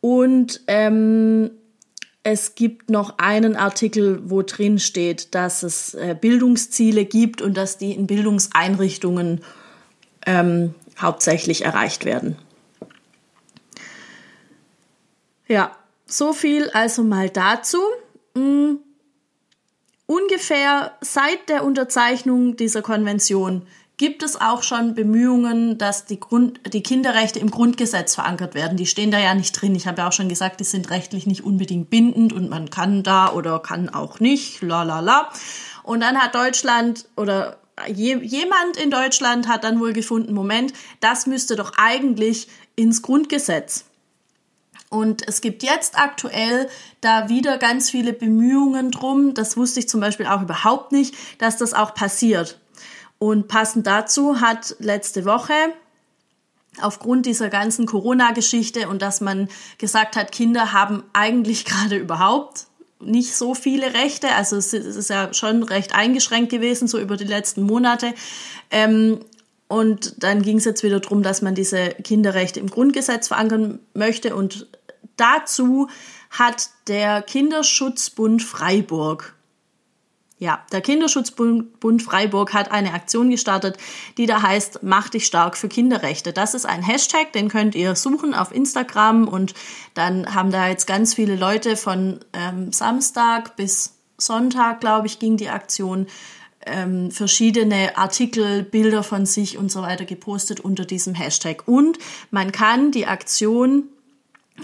Und 0.00 0.60
ähm, 0.66 1.50
es 2.22 2.54
gibt 2.54 2.90
noch 2.90 3.18
einen 3.18 3.56
Artikel, 3.56 4.20
wo 4.28 4.42
drin 4.42 4.78
steht, 4.78 5.34
dass 5.34 5.62
es 5.62 5.94
äh, 5.94 6.16
Bildungsziele 6.18 7.04
gibt 7.04 7.40
und 7.40 7.56
dass 7.56 7.78
die 7.78 7.92
in 7.92 8.06
Bildungseinrichtungen 8.06 9.42
ähm, 10.26 10.74
hauptsächlich 11.00 11.64
erreicht 11.64 12.04
werden. 12.04 12.36
Ja, 15.46 15.74
so 16.06 16.32
viel 16.32 16.68
also 16.70 17.02
mal 17.02 17.30
dazu. 17.30 17.78
Hm. 18.36 18.80
Ungefähr 20.10 20.92
seit 21.02 21.50
der 21.50 21.64
Unterzeichnung 21.64 22.56
dieser 22.56 22.80
Konvention 22.80 23.66
gibt 23.98 24.22
es 24.22 24.40
auch 24.40 24.62
schon 24.62 24.94
Bemühungen, 24.94 25.76
dass 25.76 26.06
die, 26.06 26.18
Grund, 26.18 26.60
die 26.72 26.82
Kinderrechte 26.82 27.40
im 27.40 27.50
Grundgesetz 27.50 28.14
verankert 28.14 28.54
werden. 28.54 28.78
Die 28.78 28.86
stehen 28.86 29.10
da 29.10 29.18
ja 29.18 29.34
nicht 29.34 29.52
drin. 29.52 29.74
Ich 29.74 29.86
habe 29.86 30.00
ja 30.00 30.08
auch 30.08 30.12
schon 30.12 30.30
gesagt, 30.30 30.60
die 30.60 30.64
sind 30.64 30.88
rechtlich 30.88 31.26
nicht 31.26 31.44
unbedingt 31.44 31.90
bindend 31.90 32.32
und 32.32 32.48
man 32.48 32.70
kann 32.70 33.02
da 33.02 33.30
oder 33.30 33.58
kann 33.58 33.90
auch 33.90 34.18
nicht, 34.18 34.62
la 34.62 34.82
la 34.82 35.00
la. 35.00 35.28
Und 35.82 36.00
dann 36.00 36.16
hat 36.16 36.34
Deutschland 36.34 37.04
oder 37.14 37.58
je, 37.86 38.16
jemand 38.16 38.78
in 38.82 38.90
Deutschland 38.90 39.46
hat 39.46 39.62
dann 39.62 39.78
wohl 39.78 39.92
gefunden, 39.92 40.32
Moment, 40.32 40.72
das 41.00 41.26
müsste 41.26 41.54
doch 41.54 41.72
eigentlich 41.76 42.48
ins 42.76 43.02
Grundgesetz. 43.02 43.84
Und 44.90 45.26
es 45.28 45.40
gibt 45.40 45.62
jetzt 45.62 45.98
aktuell 45.98 46.68
da 47.00 47.28
wieder 47.28 47.58
ganz 47.58 47.90
viele 47.90 48.12
Bemühungen 48.12 48.90
drum, 48.90 49.34
das 49.34 49.56
wusste 49.56 49.80
ich 49.80 49.88
zum 49.88 50.00
Beispiel 50.00 50.26
auch 50.26 50.40
überhaupt 50.40 50.92
nicht, 50.92 51.14
dass 51.38 51.58
das 51.58 51.74
auch 51.74 51.94
passiert. 51.94 52.58
Und 53.18 53.48
passend 53.48 53.86
dazu 53.86 54.40
hat 54.40 54.76
letzte 54.78 55.24
Woche 55.24 55.52
aufgrund 56.80 57.26
dieser 57.26 57.48
ganzen 57.48 57.86
Corona-Geschichte 57.86 58.88
und 58.88 59.02
dass 59.02 59.20
man 59.20 59.48
gesagt 59.78 60.16
hat, 60.16 60.32
Kinder 60.32 60.72
haben 60.72 61.02
eigentlich 61.12 61.64
gerade 61.66 61.96
überhaupt 61.96 62.66
nicht 63.00 63.36
so 63.36 63.54
viele 63.54 63.94
Rechte, 63.94 64.34
also 64.34 64.56
es 64.56 64.72
ist 64.72 65.10
ja 65.10 65.32
schon 65.32 65.62
recht 65.62 65.94
eingeschränkt 65.94 66.50
gewesen, 66.50 66.88
so 66.88 66.98
über 66.98 67.16
die 67.16 67.24
letzten 67.24 67.62
Monate. 67.62 68.12
Ähm, 68.70 69.20
und 69.68 70.24
dann 70.24 70.42
ging 70.42 70.56
es 70.56 70.64
jetzt 70.64 70.82
wieder 70.82 70.98
darum, 70.98 71.22
dass 71.22 71.42
man 71.42 71.54
diese 71.54 71.90
Kinderrechte 71.90 72.58
im 72.58 72.70
Grundgesetz 72.70 73.28
verankern 73.28 73.78
möchte. 73.94 74.34
Und 74.34 74.66
dazu 75.20 75.88
hat 76.30 76.70
der 76.86 77.22
Kinderschutzbund 77.22 78.42
Freiburg 78.42 79.34
ja, 80.40 80.64
der 80.70 80.80
Kinderschutzbund 80.80 82.02
Freiburg 82.02 82.54
hat 82.54 82.70
eine 82.70 82.94
Aktion 82.94 83.28
gestartet, 83.30 83.76
die 84.18 84.26
da 84.26 84.40
heißt, 84.40 84.80
mach 84.82 85.08
dich 85.08 85.26
stark 85.26 85.56
für 85.56 85.68
Kinderrechte. 85.68 86.32
Das 86.32 86.54
ist 86.54 86.64
ein 86.64 86.82
Hashtag, 86.82 87.32
den 87.32 87.48
könnt 87.48 87.74
ihr 87.74 87.96
suchen 87.96 88.34
auf 88.34 88.54
Instagram 88.54 89.26
und 89.26 89.54
dann 89.94 90.32
haben 90.32 90.52
da 90.52 90.68
jetzt 90.68 90.86
ganz 90.86 91.14
viele 91.14 91.34
Leute 91.34 91.76
von 91.76 92.20
ähm, 92.32 92.72
Samstag 92.72 93.56
bis 93.56 93.96
Sonntag, 94.16 94.80
glaube 94.80 95.08
ich, 95.08 95.18
ging 95.18 95.36
die 95.36 95.48
Aktion, 95.48 96.06
ähm, 96.66 97.10
verschiedene 97.10 97.96
Artikel, 97.96 98.62
Bilder 98.62 99.02
von 99.02 99.26
sich 99.26 99.58
und 99.58 99.72
so 99.72 99.82
weiter 99.82 100.04
gepostet 100.04 100.60
unter 100.60 100.84
diesem 100.84 101.14
Hashtag. 101.14 101.66
Und 101.66 101.98
man 102.30 102.52
kann 102.52 102.92
die 102.92 103.06
Aktion 103.06 103.88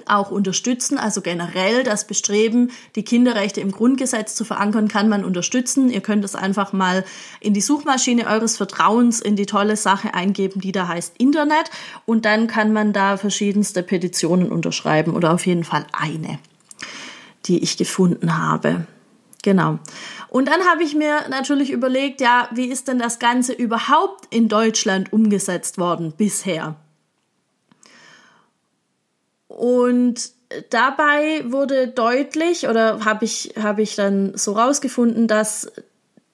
auch 0.06 0.30
unterstützen. 0.30 0.98
Also 0.98 1.20
generell 1.20 1.82
das 1.82 2.06
Bestreben, 2.06 2.70
die 2.96 3.04
Kinderrechte 3.04 3.60
im 3.60 3.72
Grundgesetz 3.72 4.34
zu 4.34 4.44
verankern, 4.44 4.88
kann 4.88 5.08
man 5.08 5.24
unterstützen. 5.24 5.90
Ihr 5.90 6.00
könnt 6.00 6.24
es 6.24 6.34
einfach 6.34 6.72
mal 6.72 7.04
in 7.40 7.54
die 7.54 7.60
Suchmaschine 7.60 8.26
eures 8.26 8.56
Vertrauens 8.56 9.20
in 9.20 9.36
die 9.36 9.46
tolle 9.46 9.76
Sache 9.76 10.14
eingeben, 10.14 10.60
die 10.60 10.72
da 10.72 10.88
heißt 10.88 11.14
Internet. 11.18 11.70
Und 12.06 12.24
dann 12.24 12.46
kann 12.46 12.72
man 12.72 12.92
da 12.92 13.16
verschiedenste 13.16 13.82
Petitionen 13.82 14.50
unterschreiben 14.50 15.14
oder 15.14 15.32
auf 15.32 15.46
jeden 15.46 15.64
Fall 15.64 15.86
eine, 15.92 16.38
die 17.46 17.62
ich 17.62 17.76
gefunden 17.76 18.38
habe. 18.38 18.86
Genau. 19.42 19.78
Und 20.30 20.48
dann 20.48 20.62
habe 20.62 20.82
ich 20.82 20.94
mir 20.94 21.28
natürlich 21.28 21.70
überlegt, 21.70 22.22
ja, 22.22 22.48
wie 22.52 22.66
ist 22.66 22.88
denn 22.88 22.98
das 22.98 23.18
Ganze 23.18 23.52
überhaupt 23.52 24.34
in 24.34 24.48
Deutschland 24.48 25.12
umgesetzt 25.12 25.76
worden 25.76 26.14
bisher? 26.16 26.76
Und 29.54 30.32
dabei 30.70 31.44
wurde 31.46 31.86
deutlich 31.86 32.66
oder 32.66 33.04
habe 33.04 33.24
ich, 33.24 33.54
hab 33.56 33.78
ich 33.78 33.94
dann 33.94 34.36
so 34.36 34.52
rausgefunden, 34.52 35.28
dass, 35.28 35.70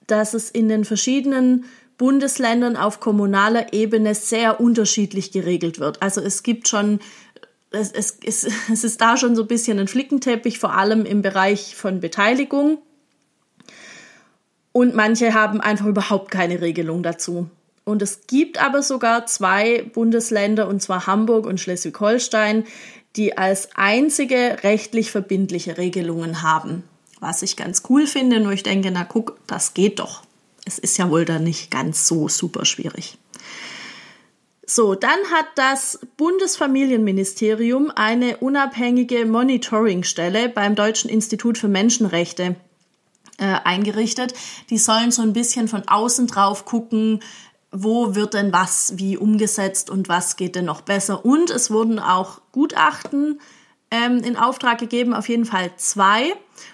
dass 0.07 0.33
es 0.33 0.51
in 0.51 0.71
den 0.71 0.87
verschiedenen 0.87 1.67
Bundesländern 1.99 2.79
auf 2.79 2.99
kommunaler 2.99 3.75
Ebene 3.75 4.15
sehr 4.15 4.59
unterschiedlich 4.59 5.33
geregelt 5.33 5.81
wird. 5.81 6.01
Also 6.01 6.23
es 6.23 6.43
gibt 6.43 6.67
schon, 6.67 7.01
es, 7.71 7.93
es, 7.93 8.17
es, 8.25 8.45
es 8.73 8.85
ist 8.85 9.03
da 9.03 9.19
schon 9.19 9.37
so 9.37 9.43
ein 9.43 9.49
bisschen 9.49 9.79
ein 9.79 9.89
Flickenteppich, 9.89 10.59
vor 10.59 10.73
allem 10.73 11.05
im 11.05 11.21
Bereich 11.21 11.77
von 11.77 12.01
Beteiligung. 12.01 12.79
Und 14.73 14.95
manche 14.95 15.35
haben 15.35 15.61
einfach 15.61 15.87
überhaupt 15.87 16.31
keine 16.31 16.63
Regelung 16.63 17.03
dazu. 17.03 17.51
Und 17.85 18.03
es 18.03 18.27
gibt 18.27 18.63
aber 18.63 18.83
sogar 18.83 19.27
zwei 19.27 19.83
Bundesländer, 19.83 20.69
und 20.69 20.81
zwar 20.81 21.07
Hamburg 21.07 21.45
und 21.45 21.61
Schleswig-Holstein, 21.61 22.65
die 23.17 23.37
als 23.37 23.71
einzige 23.75 24.59
rechtlich 24.63 25.11
verbindliche 25.11 25.79
Regelungen 25.79 26.43
haben. 26.43 26.85
Was 27.19 27.43
ich 27.43 27.57
ganz 27.57 27.83
cool 27.89 28.07
finde, 28.07 28.41
nur 28.41 28.53
ich 28.53 28.63
denke, 28.63 28.91
na 28.91 29.05
guck, 29.05 29.39
das 29.47 29.75
geht 29.75 29.99
doch. 29.99 30.23
Es 30.65 30.79
ist 30.79 30.97
ja 30.99 31.11
wohl 31.11 31.25
dann 31.25 31.45
nicht 31.45 31.71
ganz 31.71 32.07
so 32.07 32.29
super 32.29 32.65
schwierig. 32.65 33.19
So, 34.73 34.95
dann 34.95 35.19
hat 35.33 35.47
das 35.57 35.99
Bundesfamilienministerium 36.17 37.91
eine 37.95 38.37
unabhängige 38.37 39.27
Monitoringstelle 39.27 40.49
beim 40.49 40.77
Deutschen 40.77 41.11
Institut 41.11 41.59
für 41.59 41.67
Menschenrechte 41.67 42.55
äh, 43.39 43.57
eingerichtet. 43.65 44.33
Die 44.71 44.79
sollen 44.79 45.11
so 45.11 45.23
ein 45.23 45.33
bisschen 45.33 45.67
von 45.67 45.89
außen 45.89 46.29
drauf 46.29 46.67
gucken, 46.67 47.21
wo 47.73 48.15
wird 48.15 48.35
denn 48.35 48.53
was 48.53 48.95
wie 48.97 49.17
umgesetzt 49.17 49.91
und 49.91 50.09
was 50.09 50.37
geht 50.37 50.57
denn 50.57 50.65
noch 50.65 50.81
besser. 50.81 51.25
Und 51.25 51.51
es 51.51 51.71
wurden 51.71 51.99
auch 51.99 52.41
Gutachten 52.53 53.41
ähm, 53.91 54.19
in 54.19 54.37
Auftrag 54.37 54.79
gegeben, 54.79 55.15
auf 55.15 55.29
jeden 55.29 55.45
Fall 55.45 55.71
zwei, 55.77 56.33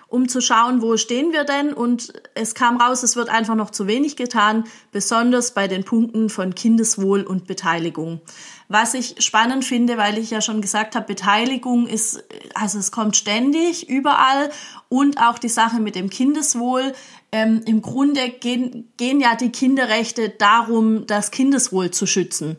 um 0.08 0.28
zu 0.28 0.40
schauen, 0.40 0.82
wo 0.82 0.96
stehen 0.96 1.32
wir 1.32 1.44
denn. 1.44 1.72
Und 1.72 2.12
es 2.34 2.54
kam 2.54 2.80
raus, 2.80 3.02
es 3.02 3.16
wird 3.16 3.28
einfach 3.28 3.54
noch 3.54 3.70
zu 3.70 3.86
wenig 3.86 4.16
getan, 4.16 4.64
besonders 4.92 5.52
bei 5.52 5.68
den 5.68 5.84
Punkten 5.84 6.28
von 6.30 6.54
Kindeswohl 6.54 7.22
und 7.22 7.46
Beteiligung. 7.46 8.20
Was 8.68 8.94
ich 8.94 9.14
spannend 9.18 9.64
finde, 9.64 9.96
weil 9.96 10.18
ich 10.18 10.30
ja 10.30 10.40
schon 10.40 10.60
gesagt 10.60 10.96
habe, 10.96 11.06
Beteiligung 11.06 11.86
ist, 11.86 12.24
also 12.54 12.78
es 12.78 12.90
kommt 12.90 13.16
ständig, 13.16 13.88
überall 13.88 14.50
und 14.88 15.18
auch 15.18 15.38
die 15.38 15.48
Sache 15.48 15.78
mit 15.78 15.94
dem 15.94 16.10
Kindeswohl. 16.10 16.92
Ähm, 17.30 17.62
Im 17.64 17.80
Grunde 17.80 18.28
gehen, 18.28 18.90
gehen 18.96 19.20
ja 19.20 19.36
die 19.36 19.50
Kinderrechte 19.50 20.30
darum, 20.30 21.06
das 21.06 21.30
Kindeswohl 21.30 21.92
zu 21.92 22.06
schützen. 22.06 22.56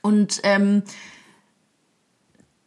Und 0.00 0.40
ähm, 0.44 0.84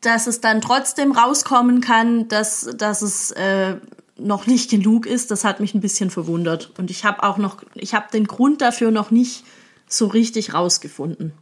dass 0.02 0.28
es 0.28 0.42
dann 0.42 0.62
trotzdem 0.62 1.14
rauskommen 1.14 1.80
kann, 1.82 2.28
dass, 2.28 2.70
dass 2.76 3.02
es 3.02 3.32
äh, 3.32 3.78
noch 4.18 4.48
nicht 4.48 4.70
genug 4.70 5.06
ist, 5.06 5.32
das 5.32 5.44
hat 5.44 5.60
mich 5.60 5.74
ein 5.74 5.82
bisschen 5.82 6.10
verwundert. 6.10 6.72
Und 6.78 6.92
ich 6.92 7.06
habe 7.06 7.24
auch 7.24 7.38
noch, 7.38 7.64
ich 7.76 7.94
habe 7.94 8.08
den 8.12 8.28
Grund 8.28 8.62
dafür 8.62 8.92
noch 8.92 9.12
nicht 9.12 9.46
so 9.88 10.08
richtig 10.08 10.54
rausgefunden. 10.54 11.34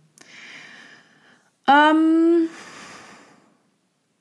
Ähm, 1.69 2.49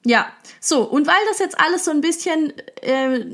ja, 0.04 0.26
so, 0.60 0.82
und 0.82 1.06
weil 1.06 1.14
das 1.28 1.40
jetzt 1.40 1.58
alles 1.60 1.84
so 1.84 1.90
ein 1.90 2.00
bisschen 2.00 2.52
äh, 2.80 3.24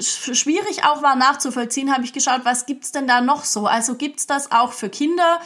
schwierig 0.00 0.84
auch 0.84 1.02
war 1.02 1.16
nachzuvollziehen, 1.16 1.92
habe 1.92 2.04
ich 2.04 2.12
geschaut, 2.12 2.42
was 2.44 2.66
gibt's 2.66 2.92
denn 2.92 3.06
da 3.06 3.20
noch 3.20 3.44
so? 3.44 3.66
Also 3.66 3.96
gibt's 3.96 4.26
das 4.26 4.52
auch 4.52 4.72
für 4.72 4.88
Kinder? 4.88 5.40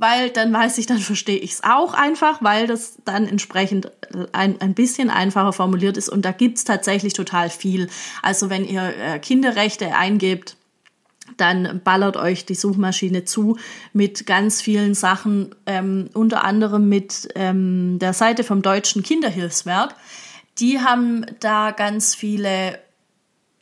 Weil 0.00 0.30
dann 0.30 0.52
weiß 0.52 0.78
ich, 0.78 0.86
dann 0.86 0.98
verstehe 0.98 1.38
ich 1.38 1.54
es 1.54 1.64
auch 1.64 1.92
einfach, 1.92 2.40
weil 2.40 2.68
das 2.68 2.98
dann 3.04 3.26
entsprechend 3.26 3.90
ein, 4.32 4.60
ein 4.60 4.74
bisschen 4.74 5.10
einfacher 5.10 5.52
formuliert 5.52 5.96
ist. 5.96 6.08
Und 6.08 6.24
da 6.24 6.30
gibt's 6.30 6.62
tatsächlich 6.62 7.14
total 7.14 7.50
viel. 7.50 7.88
Also 8.22 8.48
wenn 8.48 8.64
ihr 8.64 8.94
äh, 8.96 9.18
Kinderrechte 9.18 9.96
eingebt, 9.96 10.56
dann 11.36 11.80
ballert 11.84 12.16
euch 12.16 12.46
die 12.46 12.54
Suchmaschine 12.54 13.24
zu 13.24 13.56
mit 13.92 14.26
ganz 14.26 14.60
vielen 14.60 14.94
Sachen, 14.94 15.54
ähm, 15.66 16.10
unter 16.14 16.44
anderem 16.44 16.88
mit 16.88 17.28
ähm, 17.34 17.98
der 17.98 18.12
Seite 18.12 18.44
vom 18.44 18.62
Deutschen 18.62 19.02
Kinderhilfswerk. 19.02 19.94
Die 20.58 20.80
haben 20.80 21.24
da 21.40 21.70
ganz 21.70 22.14
viele, 22.16 22.80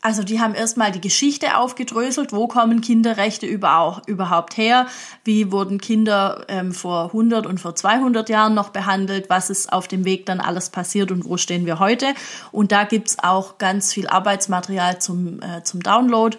also 0.01 0.23
die 0.23 0.41
haben 0.41 0.55
erstmal 0.55 0.93
die 0.93 1.01
Geschichte 1.01 1.59
aufgedröselt, 1.59 2.33
wo 2.33 2.47
kommen 2.47 2.81
Kinderrechte 2.81 3.47
überhaupt 3.47 4.57
her, 4.57 4.87
wie 5.25 5.53
wurden 5.53 5.79
Kinder 5.79 6.47
ähm, 6.49 6.73
vor 6.73 7.07
100 7.07 7.47
und 7.47 7.61
vor 7.61 7.75
200 7.75 8.31
Jahren 8.31 8.55
noch 8.55 8.71
behandelt, 8.71 9.29
was 9.29 9.51
ist 9.51 9.73
auf 9.73 9.89
dem 9.89 10.07
Weg 10.07 10.25
dann 10.25 10.41
alles 10.41 10.71
passiert 10.71 11.11
und 11.13 11.27
wo 11.27 11.37
stehen 11.37 11.67
wir 11.67 11.79
heute. 11.79 12.15
Und 12.51 12.73
da 12.73 12.85
gibt's 12.85 13.19
auch 13.23 13.59
ganz 13.59 13.93
viel 13.93 14.07
Arbeitsmaterial 14.07 14.99
zum, 14.99 15.43
äh, 15.43 15.63
zum 15.65 15.83
Download 15.83 16.39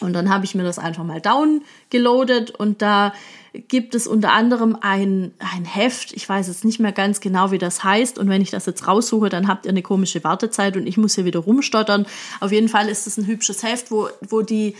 und 0.00 0.12
dann 0.12 0.28
habe 0.30 0.44
ich 0.44 0.54
mir 0.54 0.62
das 0.62 0.78
einfach 0.78 1.04
mal 1.04 1.20
downgeloadet 1.20 2.50
und 2.50 2.82
da 2.82 3.12
gibt 3.66 3.94
es 3.94 4.06
unter 4.06 4.32
anderem 4.32 4.76
ein, 4.80 5.32
ein 5.38 5.64
Heft. 5.64 6.12
Ich 6.12 6.28
weiß 6.28 6.48
jetzt 6.48 6.64
nicht 6.64 6.78
mehr 6.78 6.92
ganz 6.92 7.20
genau, 7.20 7.50
wie 7.50 7.58
das 7.58 7.82
heißt. 7.82 8.18
Und 8.18 8.28
wenn 8.28 8.42
ich 8.42 8.50
das 8.50 8.66
jetzt 8.66 8.86
raussuche, 8.86 9.30
dann 9.30 9.48
habt 9.48 9.64
ihr 9.66 9.70
eine 9.70 9.82
komische 9.82 10.22
Wartezeit 10.22 10.76
und 10.76 10.86
ich 10.86 10.96
muss 10.96 11.14
hier 11.14 11.24
wieder 11.24 11.40
rumstottern. 11.40 12.06
Auf 12.40 12.52
jeden 12.52 12.68
Fall 12.68 12.88
ist 12.88 13.06
es 13.06 13.16
ein 13.16 13.26
hübsches 13.26 13.62
Heft, 13.62 13.90
wo, 13.90 14.08
wo 14.28 14.42
die 14.42 14.76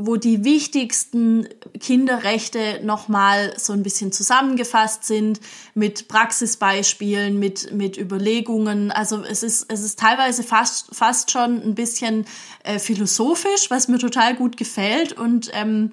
wo 0.00 0.16
die 0.16 0.44
wichtigsten 0.44 1.48
Kinderrechte 1.80 2.80
nochmal 2.84 3.52
so 3.58 3.72
ein 3.72 3.82
bisschen 3.82 4.12
zusammengefasst 4.12 5.04
sind 5.04 5.40
mit 5.74 6.06
Praxisbeispielen, 6.06 7.36
mit, 7.36 7.74
mit 7.74 7.98
Überlegungen. 7.98 8.92
Also 8.92 9.24
es 9.24 9.42
ist, 9.42 9.66
es 9.68 9.82
ist 9.82 9.98
teilweise 9.98 10.44
fast, 10.44 10.94
fast 10.94 11.32
schon 11.32 11.60
ein 11.60 11.74
bisschen 11.74 12.26
äh, 12.62 12.78
philosophisch, 12.78 13.70
was 13.70 13.88
mir 13.88 13.98
total 13.98 14.36
gut 14.36 14.56
gefällt 14.56 15.12
und 15.14 15.50
ähm, 15.52 15.90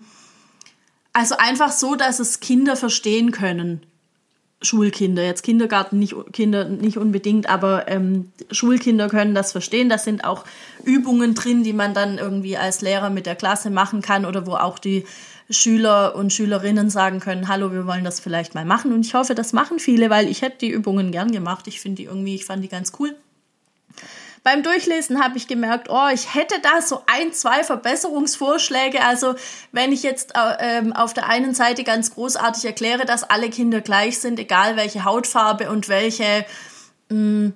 also 1.12 1.38
einfach 1.38 1.72
so, 1.72 1.96
dass 1.96 2.20
es 2.20 2.40
Kinder 2.40 2.76
verstehen 2.76 3.32
können. 3.32 3.88
Schulkinder, 4.66 5.24
jetzt 5.24 5.44
Kindergarten 5.44 6.00
nicht, 6.00 6.16
Kinder 6.34 6.66
nicht 6.66 6.98
unbedingt, 6.98 7.48
aber 7.48 7.88
ähm, 7.88 8.32
Schulkinder 8.52 9.08
können 9.10 9.36
das 9.36 9.52
verstehen. 9.52 9.90
Da 9.90 9.98
sind 9.98 10.24
auch 10.24 10.44
Übungen 10.84 11.36
drin, 11.36 11.64
die 11.64 11.74
man 11.74 11.94
dann 11.94 12.18
irgendwie 12.18 12.58
als 12.58 12.82
Lehrer 12.82 13.10
mit 13.10 13.26
der 13.26 13.36
Klasse 13.36 13.70
machen 13.70 14.02
kann 14.02 14.26
oder 14.26 14.46
wo 14.46 14.56
auch 14.56 14.80
die 14.80 15.06
Schüler 15.50 16.16
und 16.16 16.34
Schülerinnen 16.34 16.90
sagen 16.90 17.20
können, 17.20 17.48
hallo, 17.48 17.72
wir 17.72 17.86
wollen 17.86 18.04
das 18.04 18.20
vielleicht 18.20 18.56
mal 18.56 18.66
machen. 18.66 18.92
Und 18.94 19.06
ich 19.06 19.14
hoffe, 19.14 19.36
das 19.36 19.54
machen 19.54 19.80
viele, 19.80 20.10
weil 20.10 20.28
ich 20.28 20.42
hätte 20.42 20.58
die 20.62 20.70
Übungen 20.70 21.12
gern 21.12 21.32
gemacht. 21.32 21.68
Ich 21.68 21.80
finde 21.80 21.98
die 21.98 22.06
irgendwie, 22.06 22.36
ich 22.36 22.46
fand 22.46 22.64
die 22.64 22.70
ganz 22.70 22.94
cool. 23.00 23.16
Beim 24.46 24.62
Durchlesen 24.62 25.24
habe 25.24 25.38
ich 25.38 25.48
gemerkt, 25.48 25.90
oh, 25.90 26.08
ich 26.14 26.36
hätte 26.36 26.54
da 26.62 26.80
so 26.80 27.02
ein, 27.08 27.34
zwei 27.34 27.64
Verbesserungsvorschläge. 27.64 29.04
Also 29.04 29.34
wenn 29.72 29.92
ich 29.92 30.04
jetzt 30.04 30.34
äh, 30.36 30.84
auf 30.94 31.16
der 31.16 31.28
einen 31.28 31.56
Seite 31.56 31.84
ganz 31.84 32.14
großartig 32.14 32.64
erkläre, 32.64 33.06
dass 33.06 33.24
alle 33.24 33.50
Kinder 33.50 33.82
gleich 33.82 34.20
sind, 34.20 34.40
egal 34.40 34.76
welche 34.76 35.04
Hautfarbe 35.04 35.72
und 35.72 35.90
welche 35.90 36.46
mh, 37.10 37.16
hm, 37.18 37.54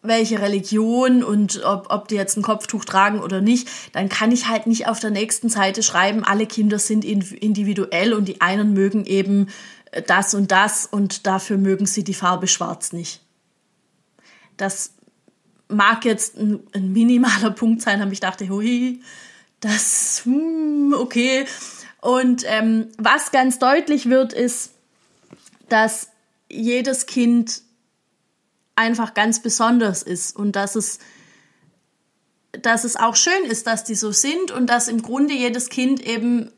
welche 0.00 0.40
Religion 0.40 1.24
und 1.24 1.60
ob, 1.64 1.92
ob 1.92 2.06
die 2.06 2.14
jetzt 2.14 2.36
ein 2.36 2.42
Kopftuch 2.42 2.84
tragen 2.84 3.18
oder 3.18 3.40
nicht, 3.40 3.68
dann 3.94 4.08
kann 4.08 4.30
ich 4.30 4.46
halt 4.46 4.68
nicht 4.68 4.86
auf 4.86 5.00
der 5.00 5.10
nächsten 5.10 5.48
Seite 5.48 5.82
schreiben, 5.82 6.22
alle 6.22 6.46
Kinder 6.46 6.78
sind 6.78 7.04
individuell 7.04 8.14
und 8.14 8.26
die 8.26 8.40
einen 8.40 8.74
mögen 8.74 9.06
eben 9.06 9.48
das 10.06 10.34
und 10.34 10.52
das 10.52 10.86
und 10.86 11.26
dafür 11.26 11.56
mögen 11.56 11.86
sie 11.86 12.04
die 12.04 12.14
Farbe 12.14 12.46
schwarz 12.46 12.92
nicht. 12.92 13.22
Das 14.58 14.92
mag 15.68 16.04
jetzt 16.04 16.36
ein, 16.36 16.60
ein 16.74 16.92
minimaler 16.92 17.50
Punkt 17.54 17.82
sein, 17.82 18.02
aber 18.02 18.12
ich 18.12 18.20
dachte, 18.20 18.48
hui, 18.48 19.00
das, 19.60 20.22
hm, 20.24 20.94
okay. 20.96 21.46
Und 22.00 22.44
ähm, 22.46 22.88
was 22.98 23.32
ganz 23.32 23.58
deutlich 23.58 24.08
wird, 24.08 24.32
ist, 24.32 24.72
dass 25.68 26.08
jedes 26.50 27.06
Kind 27.06 27.62
einfach 28.76 29.14
ganz 29.14 29.42
besonders 29.42 30.02
ist 30.02 30.36
und 30.36 30.52
dass 30.52 30.76
es, 30.76 31.00
dass 32.52 32.84
es 32.84 32.96
auch 32.96 33.16
schön 33.16 33.44
ist, 33.44 33.66
dass 33.66 33.84
die 33.84 33.96
so 33.96 34.12
sind 34.12 34.52
und 34.52 34.68
dass 34.68 34.88
im 34.88 35.02
Grunde 35.02 35.34
jedes 35.34 35.68
Kind 35.68 36.00
eben 36.00 36.52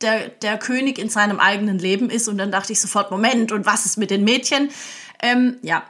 der, 0.00 0.28
der 0.28 0.58
König 0.58 0.98
in 0.98 1.08
seinem 1.08 1.38
eigenen 1.38 1.78
Leben 1.78 2.10
ist. 2.10 2.28
Und 2.28 2.38
dann 2.38 2.50
dachte 2.50 2.72
ich 2.72 2.80
sofort, 2.80 3.10
Moment, 3.10 3.52
und 3.52 3.64
was 3.64 3.86
ist 3.86 3.96
mit 3.96 4.10
den 4.10 4.24
Mädchen? 4.24 4.70
Ähm, 5.22 5.58
ja, 5.62 5.84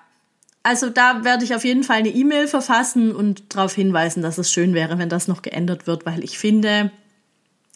also 0.63 0.91
da 0.91 1.25
werde 1.25 1.45
ich 1.45 1.55
auf 1.55 1.65
jeden 1.65 1.83
Fall 1.83 1.97
eine 1.97 2.11
E-Mail 2.11 2.47
verfassen 2.47 3.15
und 3.15 3.55
darauf 3.55 3.75
hinweisen, 3.75 4.23
dass 4.23 4.39
es 4.39 4.53
schön 4.53 4.75
wäre, 4.75 4.99
wenn 4.99 5.09
das 5.09 5.29
noch 5.29 5.43
geändert 5.43 5.87
wird, 5.87 6.07
weil 6.07 6.23
ich 6.23 6.39
finde, 6.39 6.93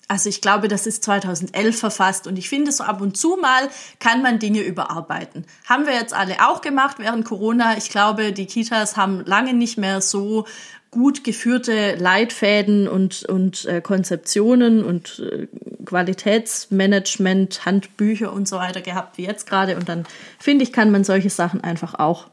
also 0.08 0.28
ich 0.28 0.40
glaube, 0.40 0.68
das 0.68 0.86
ist 0.86 1.02
2011 1.02 1.78
verfasst 1.78 2.26
und 2.28 2.38
ich 2.38 2.48
finde, 2.48 2.70
so 2.70 2.84
ab 2.84 3.00
und 3.00 3.16
zu 3.16 3.36
mal 3.40 3.68
kann 3.98 4.22
man 4.22 4.38
Dinge 4.38 4.60
überarbeiten. 4.60 5.44
Haben 5.68 5.86
wir 5.86 5.94
jetzt 5.94 6.14
alle 6.14 6.48
auch 6.48 6.60
gemacht 6.60 6.98
während 7.00 7.24
Corona. 7.24 7.76
Ich 7.76 7.90
glaube, 7.90 8.32
die 8.32 8.46
Kitas 8.46 8.96
haben 8.96 9.24
lange 9.24 9.52
nicht 9.52 9.78
mehr 9.78 10.00
so 10.00 10.46
gut 10.92 11.24
geführte 11.24 11.96
Leitfäden 11.96 12.86
und, 12.86 13.24
und 13.24 13.64
äh, 13.64 13.80
Konzeptionen 13.80 14.84
und 14.84 15.18
äh, 15.18 15.48
Qualitätsmanagement, 15.84 17.66
Handbücher 17.66 18.32
und 18.32 18.46
so 18.46 18.56
weiter 18.56 18.80
gehabt 18.80 19.18
wie 19.18 19.24
jetzt 19.24 19.48
gerade. 19.48 19.76
Und 19.76 19.88
dann 19.88 20.04
finde 20.38 20.62
ich, 20.62 20.72
kann 20.72 20.92
man 20.92 21.02
solche 21.02 21.30
Sachen 21.30 21.62
einfach 21.62 21.94
auch 21.94 22.28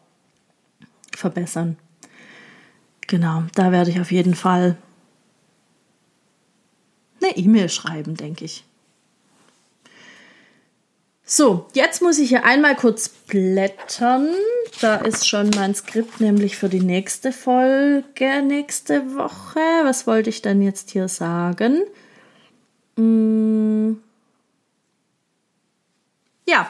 verbessern. 1.15 1.77
Genau, 3.07 3.43
da 3.55 3.71
werde 3.71 3.91
ich 3.91 3.99
auf 3.99 4.11
jeden 4.11 4.35
Fall 4.35 4.77
eine 7.21 7.37
E-Mail 7.37 7.69
schreiben, 7.69 8.15
denke 8.15 8.45
ich. 8.45 8.65
So, 11.25 11.67
jetzt 11.73 12.01
muss 12.01 12.19
ich 12.19 12.29
hier 12.29 12.43
einmal 12.43 12.75
kurz 12.75 13.09
blättern. 13.09 14.29
Da 14.81 14.97
ist 14.97 15.27
schon 15.27 15.49
mein 15.55 15.73
Skript 15.73 16.19
nämlich 16.19 16.57
für 16.57 16.69
die 16.69 16.81
nächste 16.81 17.31
Folge 17.31 18.41
nächste 18.41 19.15
Woche. 19.15 19.59
Was 19.83 20.05
wollte 20.05 20.29
ich 20.29 20.41
denn 20.41 20.61
jetzt 20.61 20.91
hier 20.91 21.07
sagen? 21.07 21.83
Hm. 22.97 24.03
Ja, 26.47 26.69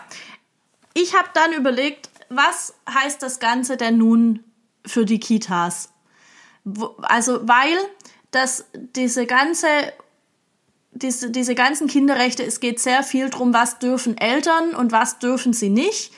ich 0.93 1.15
habe 1.15 1.29
dann 1.33 1.53
überlegt, 1.53 2.09
was 2.35 2.73
heißt 2.89 3.21
das 3.21 3.39
Ganze 3.39 3.77
denn 3.77 3.97
nun 3.97 4.43
für 4.85 5.05
die 5.05 5.19
Kitas? 5.19 5.89
Also, 7.01 7.47
weil 7.47 7.77
das, 8.31 8.65
diese 8.73 9.25
ganze, 9.25 9.67
diese, 10.91 11.29
diese 11.29 11.55
ganzen 11.55 11.87
Kinderrechte, 11.87 12.43
es 12.43 12.59
geht 12.59 12.79
sehr 12.79 13.03
viel 13.03 13.29
darum, 13.29 13.53
was 13.53 13.79
dürfen 13.79 14.17
Eltern 14.17 14.75
und 14.75 14.91
was 14.91 15.19
dürfen 15.19 15.53
sie 15.53 15.69
nicht. 15.69 16.13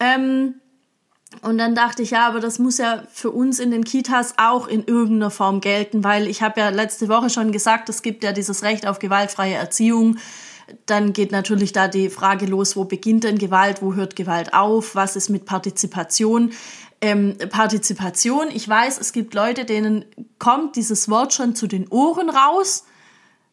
Ähm, 0.00 0.54
und 1.42 1.58
dann 1.58 1.74
dachte 1.74 2.02
ich, 2.02 2.12
ja, 2.12 2.26
aber 2.26 2.40
das 2.40 2.58
muss 2.58 2.78
ja 2.78 3.02
für 3.12 3.30
uns 3.30 3.58
in 3.60 3.70
den 3.70 3.84
Kitas 3.84 4.34
auch 4.38 4.66
in 4.66 4.84
irgendeiner 4.84 5.30
Form 5.30 5.60
gelten, 5.60 6.02
weil 6.02 6.26
ich 6.26 6.42
habe 6.42 6.60
ja 6.60 6.70
letzte 6.70 7.08
Woche 7.08 7.28
schon 7.28 7.52
gesagt, 7.52 7.88
es 7.88 8.02
gibt 8.02 8.24
ja 8.24 8.32
dieses 8.32 8.62
Recht 8.62 8.86
auf 8.86 8.98
gewaltfreie 8.98 9.54
Erziehung 9.54 10.16
dann 10.86 11.12
geht 11.12 11.32
natürlich 11.32 11.72
da 11.72 11.88
die 11.88 12.10
Frage 12.10 12.46
los, 12.46 12.76
wo 12.76 12.84
beginnt 12.84 13.24
denn 13.24 13.38
Gewalt, 13.38 13.82
wo 13.82 13.94
hört 13.94 14.16
Gewalt 14.16 14.54
auf, 14.54 14.94
was 14.94 15.16
ist 15.16 15.28
mit 15.28 15.44
Partizipation. 15.44 16.52
Ähm, 17.00 17.36
Partizipation, 17.50 18.48
ich 18.52 18.68
weiß, 18.68 18.98
es 18.98 19.12
gibt 19.12 19.34
Leute, 19.34 19.64
denen 19.64 20.04
kommt 20.38 20.76
dieses 20.76 21.08
Wort 21.08 21.32
schon 21.32 21.54
zu 21.54 21.66
den 21.66 21.88
Ohren 21.88 22.28
raus. 22.28 22.84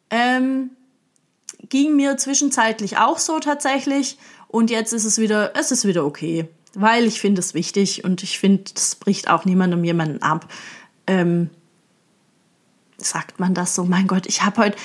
Ähm, 0.09 0.71
ging 1.69 1.95
mir 1.95 2.17
zwischenzeitlich 2.17 2.97
auch 2.97 3.19
so 3.19 3.39
tatsächlich. 3.39 4.17
Und 4.47 4.69
jetzt 4.69 4.93
ist 4.93 5.05
es 5.05 5.19
wieder, 5.19 5.55
es 5.55 5.71
ist 5.71 5.85
wieder 5.85 6.05
okay. 6.05 6.47
Weil 6.73 7.05
ich 7.05 7.21
finde 7.21 7.39
es 7.39 7.53
wichtig 7.53 8.03
und 8.03 8.23
ich 8.23 8.39
finde, 8.39 8.63
es 8.75 8.95
bricht 8.95 9.29
auch 9.29 9.45
niemandem 9.45 9.83
jemanden 9.83 10.21
ab. 10.21 10.51
Ähm, 11.07 11.49
sagt 12.97 13.39
man 13.39 13.53
das 13.53 13.75
so? 13.75 13.85
Mein 13.85 14.07
Gott, 14.07 14.25
ich 14.25 14.41
habe 14.43 14.61
heute, 14.61 14.77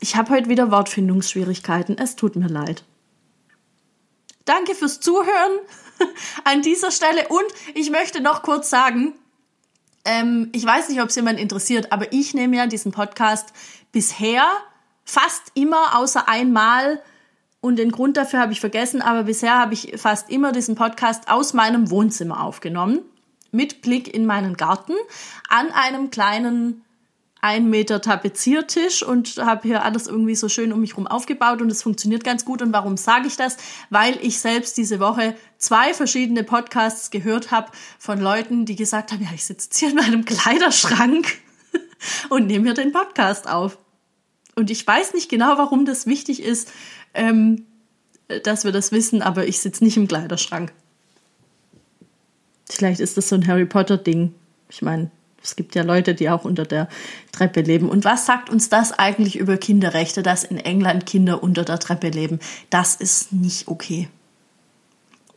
ich 0.00 0.16
habe 0.16 0.30
heute 0.30 0.48
wieder 0.48 0.70
Wortfindungsschwierigkeiten. 0.70 1.98
Es 1.98 2.16
tut 2.16 2.36
mir 2.36 2.48
leid. 2.48 2.84
Danke 4.44 4.74
fürs 4.74 5.00
Zuhören 5.00 5.58
an 6.44 6.62
dieser 6.62 6.90
Stelle. 6.90 7.28
Und 7.28 7.46
ich 7.74 7.90
möchte 7.90 8.20
noch 8.20 8.42
kurz 8.42 8.70
sagen, 8.70 9.14
ähm, 10.04 10.48
ich 10.52 10.64
weiß 10.64 10.88
nicht, 10.88 11.00
ob 11.02 11.10
es 11.10 11.16
jemand 11.16 11.38
interessiert, 11.38 11.92
aber 11.92 12.12
ich 12.12 12.34
nehme 12.34 12.56
ja 12.56 12.66
diesen 12.66 12.90
Podcast 12.90 13.52
bisher 13.92 14.44
fast 15.04 15.52
immer 15.54 15.98
außer 15.98 16.28
einmal 16.28 17.02
und 17.60 17.76
den 17.76 17.92
Grund 17.92 18.16
dafür 18.16 18.40
habe 18.40 18.52
ich 18.52 18.60
vergessen, 18.60 19.02
aber 19.02 19.24
bisher 19.24 19.58
habe 19.58 19.74
ich 19.74 20.00
fast 20.00 20.30
immer 20.30 20.52
diesen 20.52 20.76
Podcast 20.76 21.28
aus 21.28 21.52
meinem 21.52 21.90
Wohnzimmer 21.90 22.42
aufgenommen, 22.42 23.00
mit 23.50 23.82
Blick 23.82 24.12
in 24.12 24.24
meinen 24.24 24.56
Garten, 24.56 24.94
an 25.48 25.70
einem 25.72 26.10
kleinen 26.10 26.82
ein 27.42 27.70
Meter 27.70 28.00
Tapeziertisch 28.00 29.02
und 29.02 29.36
habe 29.38 29.68
hier 29.68 29.84
alles 29.84 30.06
irgendwie 30.06 30.34
so 30.34 30.48
schön 30.48 30.72
um 30.72 30.80
mich 30.80 30.90
herum 30.90 31.06
aufgebaut 31.06 31.62
und 31.62 31.70
es 31.70 31.82
funktioniert 31.82 32.22
ganz 32.22 32.44
gut. 32.44 32.60
Und 32.60 32.72
warum 32.72 32.96
sage 32.96 33.26
ich 33.26 33.36
das? 33.36 33.56
Weil 33.88 34.18
ich 34.20 34.40
selbst 34.40 34.76
diese 34.76 35.00
Woche 35.00 35.34
zwei 35.58 35.94
verschiedene 35.94 36.44
Podcasts 36.44 37.10
gehört 37.10 37.50
habe 37.50 37.70
von 37.98 38.20
Leuten, 38.20 38.66
die 38.66 38.76
gesagt 38.76 39.12
haben, 39.12 39.22
ja, 39.22 39.30
ich 39.34 39.44
sitze 39.44 39.70
hier 39.78 39.90
in 39.90 39.96
meinem 39.96 40.24
Kleiderschrank 40.24 41.38
und 42.28 42.46
nehme 42.46 42.64
mir 42.64 42.74
den 42.74 42.92
Podcast 42.92 43.48
auf. 43.48 43.78
Und 44.54 44.70
ich 44.70 44.86
weiß 44.86 45.14
nicht 45.14 45.30
genau, 45.30 45.56
warum 45.56 45.86
das 45.86 46.06
wichtig 46.06 46.42
ist, 46.42 46.70
ähm, 47.14 47.64
dass 48.42 48.64
wir 48.64 48.72
das 48.72 48.92
wissen, 48.92 49.22
aber 49.22 49.46
ich 49.46 49.60
sitze 49.60 49.82
nicht 49.82 49.96
im 49.96 50.08
Kleiderschrank. 50.08 50.72
Vielleicht 52.68 53.00
ist 53.00 53.16
das 53.16 53.28
so 53.28 53.36
ein 53.36 53.46
Harry 53.46 53.66
Potter-Ding. 53.66 54.34
Ich 54.68 54.82
meine, 54.82 55.10
es 55.42 55.56
gibt 55.56 55.74
ja 55.74 55.82
Leute, 55.82 56.14
die 56.14 56.28
auch 56.28 56.44
unter 56.44 56.64
der 56.64 56.88
Treppe 57.32 57.62
leben. 57.62 57.88
Und 57.88 58.04
was 58.04 58.26
sagt 58.26 58.50
uns 58.50 58.68
das 58.68 58.92
eigentlich 58.92 59.36
über 59.36 59.56
Kinderrechte, 59.56 60.22
dass 60.22 60.44
in 60.44 60.58
England 60.58 61.06
Kinder 61.06 61.42
unter 61.42 61.64
der 61.64 61.78
Treppe 61.78 62.08
leben? 62.08 62.40
Das 62.68 62.96
ist 62.96 63.32
nicht 63.32 63.68
okay. 63.68 64.08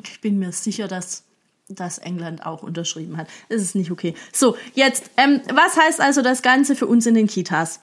Ich 0.03 0.19
bin 0.19 0.39
mir 0.39 0.51
sicher, 0.51 0.87
dass 0.87 1.23
das 1.69 1.97
England 1.97 2.45
auch 2.45 2.63
unterschrieben 2.63 3.17
hat. 3.17 3.27
Es 3.47 3.61
ist 3.61 3.75
nicht 3.75 3.91
okay. 3.91 4.15
So, 4.33 4.57
jetzt, 4.73 5.09
ähm, 5.17 5.41
was 5.53 5.77
heißt 5.77 6.01
also 6.01 6.21
das 6.21 6.41
Ganze 6.41 6.75
für 6.75 6.87
uns 6.87 7.05
in 7.05 7.15
den 7.15 7.27
Kitas? 7.27 7.79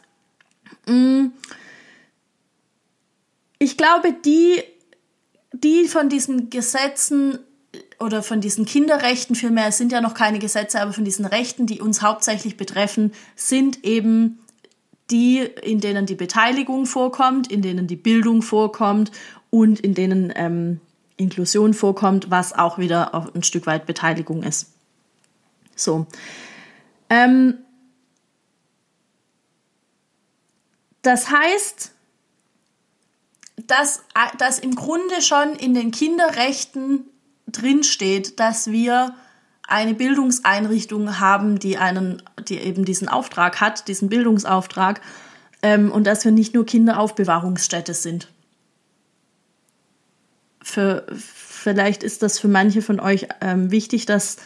Hm, 0.86 1.32
ich 3.58 3.76
glaube, 3.76 4.14
die, 4.24 4.62
die 5.52 5.88
von 5.88 6.08
diesen 6.08 6.50
Gesetzen 6.50 7.38
oder 8.00 8.22
von 8.22 8.40
diesen 8.40 8.64
Kinderrechten 8.64 9.36
vielmehr, 9.36 9.68
es 9.68 9.76
sind 9.76 9.92
ja 9.92 10.00
noch 10.00 10.14
keine 10.14 10.38
Gesetze, 10.38 10.80
aber 10.80 10.92
von 10.92 11.04
diesen 11.04 11.26
Rechten, 11.26 11.66
die 11.66 11.80
uns 11.80 12.00
hauptsächlich 12.00 12.56
betreffen, 12.56 13.12
sind 13.36 13.84
eben 13.84 14.40
die, 15.10 15.38
in 15.38 15.80
denen 15.80 16.06
die 16.06 16.14
Beteiligung 16.14 16.86
vorkommt, 16.86 17.50
in 17.50 17.62
denen 17.62 17.86
die 17.86 17.96
Bildung 17.96 18.42
vorkommt 18.42 19.12
und 19.50 19.80
in 19.80 19.94
denen 19.94 20.32
ähm, 20.34 20.80
Inklusion 21.16 21.74
vorkommt, 21.74 22.30
was 22.30 22.54
auch 22.54 22.78
wieder 22.78 23.14
auch 23.14 23.34
ein 23.34 23.42
Stück 23.42 23.66
weit 23.66 23.84
Beteiligung 23.84 24.42
ist. 24.42 24.72
So. 25.76 26.06
Ähm, 27.10 27.58
das 31.02 31.30
heißt, 31.30 31.92
dass, 33.66 34.02
dass 34.38 34.58
im 34.58 34.74
Grunde 34.74 35.20
schon 35.20 35.54
in 35.56 35.74
den 35.74 35.90
Kinderrechten 35.90 37.04
drinsteht, 37.52 38.38
dass 38.40 38.70
wir 38.70 39.14
eine 39.66 39.94
Bildungseinrichtung 39.94 41.20
haben, 41.20 41.58
die 41.58 41.78
einen, 41.78 42.22
die 42.48 42.58
eben 42.58 42.84
diesen 42.84 43.08
Auftrag 43.08 43.60
hat, 43.60 43.88
diesen 43.88 44.08
Bildungsauftrag, 44.08 45.00
ähm, 45.62 45.92
und 45.92 46.06
dass 46.06 46.24
wir 46.24 46.32
nicht 46.32 46.54
nur 46.54 46.66
Kinderaufbewahrungsstätte 46.66 47.94
sind. 47.94 48.28
Für, 50.62 51.06
vielleicht 51.14 52.02
ist 52.02 52.22
das 52.22 52.38
für 52.38 52.48
manche 52.48 52.82
von 52.82 53.00
euch 53.00 53.28
ähm, 53.40 53.70
wichtig, 53.70 54.06
das, 54.06 54.36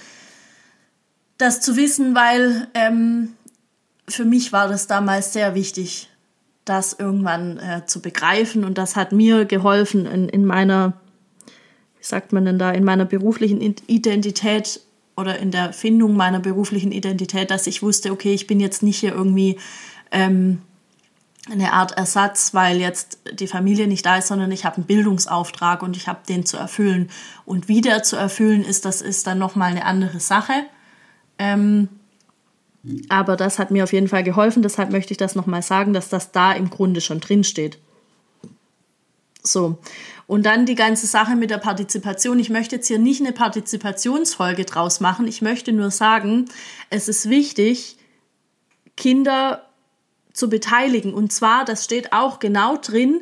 das 1.39 1.61
zu 1.61 1.77
wissen, 1.77 2.15
weil 2.15 2.69
ähm, 2.75 3.35
für 4.09 4.25
mich 4.25 4.53
war 4.53 4.69
das 4.69 4.87
damals 4.87 5.33
sehr 5.33 5.55
wichtig, 5.55 6.09
das 6.65 6.95
irgendwann 6.95 7.59
äh, 7.59 7.87
zu 7.87 8.01
begreifen. 8.01 8.65
Und 8.65 8.79
das 8.79 8.97
hat 8.97 9.13
mir 9.13 9.45
geholfen 9.45 10.07
in, 10.07 10.29
in 10.29 10.45
meiner, 10.45 10.95
wie 12.05 12.09
sagt 12.09 12.35
man 12.35 12.45
denn 12.45 12.59
da, 12.59 12.71
in 12.71 12.85
meiner 12.85 13.07
beruflichen 13.07 13.63
Identität 13.63 14.81
oder 15.17 15.39
in 15.39 15.51
der 15.51 15.73
Findung 15.73 16.17
meiner 16.17 16.39
beruflichen 16.39 16.93
Identität, 16.93 17.51
dass 17.51 17.67
ich 17.67 17.83
wusste, 17.83 18.13
okay, 18.13 18.35
ich 18.35 18.47
bin 18.47 18.61
jetzt 18.61 18.83
nicht 18.83 18.99
hier 18.99 19.15
irgendwie 19.15 19.57
ähm, 20.11 20.61
eine 21.51 21.73
Art 21.73 21.93
Ersatz, 21.93 22.53
weil 22.53 22.79
jetzt 22.79 23.21
die 23.33 23.47
Familie 23.47 23.87
nicht 23.87 24.05
da 24.05 24.19
ist, 24.19 24.29
sondern 24.29 24.53
ich 24.53 24.67
habe 24.67 24.77
einen 24.77 24.85
Bildungsauftrag 24.85 25.83
und 25.83 25.97
ich 25.97 26.07
habe 26.07 26.19
den 26.29 26.45
zu 26.45 26.59
erfüllen. 26.59 27.09
Und 27.47 27.69
wie 27.69 27.81
der 27.81 28.03
zu 28.03 28.17
erfüllen 28.17 28.67
ist, 28.67 28.85
das 28.85 29.01
ist 29.01 29.27
dann 29.27 29.39
nochmal 29.39 29.71
eine 29.71 29.87
andere 29.87 30.21
Sache. 30.21 30.53
Ähm, 31.39 31.89
aber 33.09 33.37
das 33.37 33.59
hat 33.59 33.71
mir 33.71 33.83
auf 33.83 33.95
jeden 33.95 34.09
Fall 34.09 34.25
geholfen, 34.25 34.63
deshalb 34.63 34.91
möchte 34.91 35.13
ich 35.13 35.19
das 35.19 35.35
nochmal 35.35 35.63
sagen, 35.63 35.95
dass 35.95 36.11
das 36.11 36.33
da 36.33 36.53
im 36.53 36.69
Grunde 36.69 37.01
schon 37.01 37.21
drin 37.21 37.45
steht. 37.45 37.79
So. 39.47 39.79
Und 40.27 40.47
dann 40.47 40.65
die 40.65 40.75
ganze 40.75 41.07
Sache 41.07 41.37
mit 41.37 41.51
der 41.51 41.59
Partizipation. 41.59 42.39
Ich 42.39 42.49
möchte 42.49 42.77
jetzt 42.77 42.89
hier 42.89 42.99
nicht 42.99 43.21
eine 43.21 43.33
Partizipationsfolge 43.33 44.65
draus 44.65 45.01
machen. 45.01 45.27
Ich 45.27 45.43
möchte 45.43 45.73
nur 45.73 45.91
sagen, 45.91 46.47
es 46.89 47.09
ist 47.09 47.29
wichtig, 47.29 47.99
Kinder 48.97 49.69
zu 50.33 50.49
beteiligen. 50.49 51.13
Und 51.13 51.33
zwar, 51.33 51.65
das 51.65 51.85
steht 51.85 52.13
auch 52.13 52.39
genau 52.39 52.77
drin, 52.77 53.21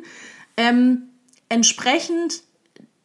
ähm, 0.55 1.09
entsprechend 1.49 2.43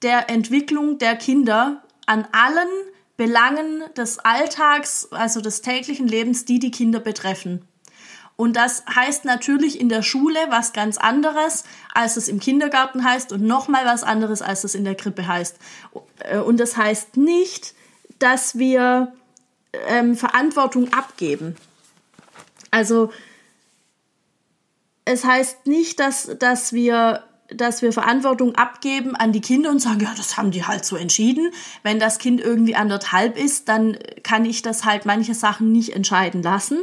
der 0.03 0.31
Entwicklung 0.31 0.99
der 0.99 1.17
Kinder 1.17 1.83
an 2.07 2.27
allen 2.33 2.69
Belangen 3.17 3.83
des 3.97 4.21
Alltags, 4.21 5.09
also 5.11 5.41
des 5.41 5.61
täglichen 5.61 6.07
Lebens, 6.07 6.45
die 6.45 6.61
die 6.61 6.71
Kinder 6.71 7.01
betreffen. 7.01 7.68
Und 8.41 8.55
das 8.55 8.85
heißt 8.87 9.25
natürlich 9.25 9.81
in 9.81 9.89
der 9.89 10.03
Schule 10.03 10.39
was 10.49 10.73
ganz 10.73 10.97
anderes, 10.97 11.65
als 11.93 12.17
es 12.17 12.29
im 12.29 12.39
Kindergarten 12.39 13.03
heißt 13.03 13.33
und 13.33 13.43
nochmal 13.43 13.85
was 13.85 14.05
anderes, 14.05 14.43
als 14.43 14.63
es 14.63 14.77
in 14.77 14.85
der 14.85 14.95
Krippe 14.95 15.27
heißt. 15.27 15.57
Äh, 16.21 16.39
und 16.39 16.61
das 16.61 16.77
heißt 16.77 17.17
nicht, 17.17 17.75
dass 18.21 18.57
wir 18.57 19.13
ähm, 19.89 20.17
Verantwortung 20.17 20.93
abgeben. 20.93 21.57
Also 22.71 23.11
es 25.05 25.25
heißt 25.25 25.67
nicht, 25.67 25.99
dass, 25.99 26.31
dass 26.39 26.73
wir 26.73 27.25
dass 27.51 27.81
wir 27.81 27.93
Verantwortung 27.93 28.55
abgeben 28.57 29.17
an 29.17 29.33
die 29.33 29.41
Kinder 29.41 29.71
und 29.71 29.81
sagen, 29.81 30.01
ja, 30.01 30.13
das 30.17 30.37
haben 30.37 30.51
die 30.51 30.65
halt 30.65 30.85
so 30.85 30.97
entschieden. 30.97 31.51
Wenn 31.83 31.99
das 31.99 32.19
Kind 32.19 32.41
irgendwie 32.41 32.75
anderthalb 32.75 33.39
ist, 33.39 33.69
dann 33.69 33.97
kann 34.23 34.45
ich 34.45 34.61
das 34.61 34.85
halt 34.85 35.07
manche 35.07 35.35
Sachen 35.35 35.73
nicht 35.73 35.97
entscheiden 35.97 36.43
lassen. 36.43 36.79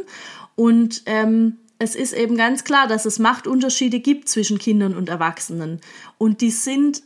Und 0.56 1.04
ähm, 1.06 1.58
es 1.78 1.96
ist 1.96 2.14
eben 2.14 2.38
ganz 2.38 2.64
klar, 2.64 2.88
dass 2.88 3.06
es 3.06 3.20
Machtunterschiede 3.20 4.00
gibt 4.00 4.30
zwischen 4.30 4.58
Kindern 4.58 4.96
und 4.96 5.10
Erwachsenen. 5.10 5.82
Und 6.18 6.42
die 6.42 6.52
sind, 6.52 7.04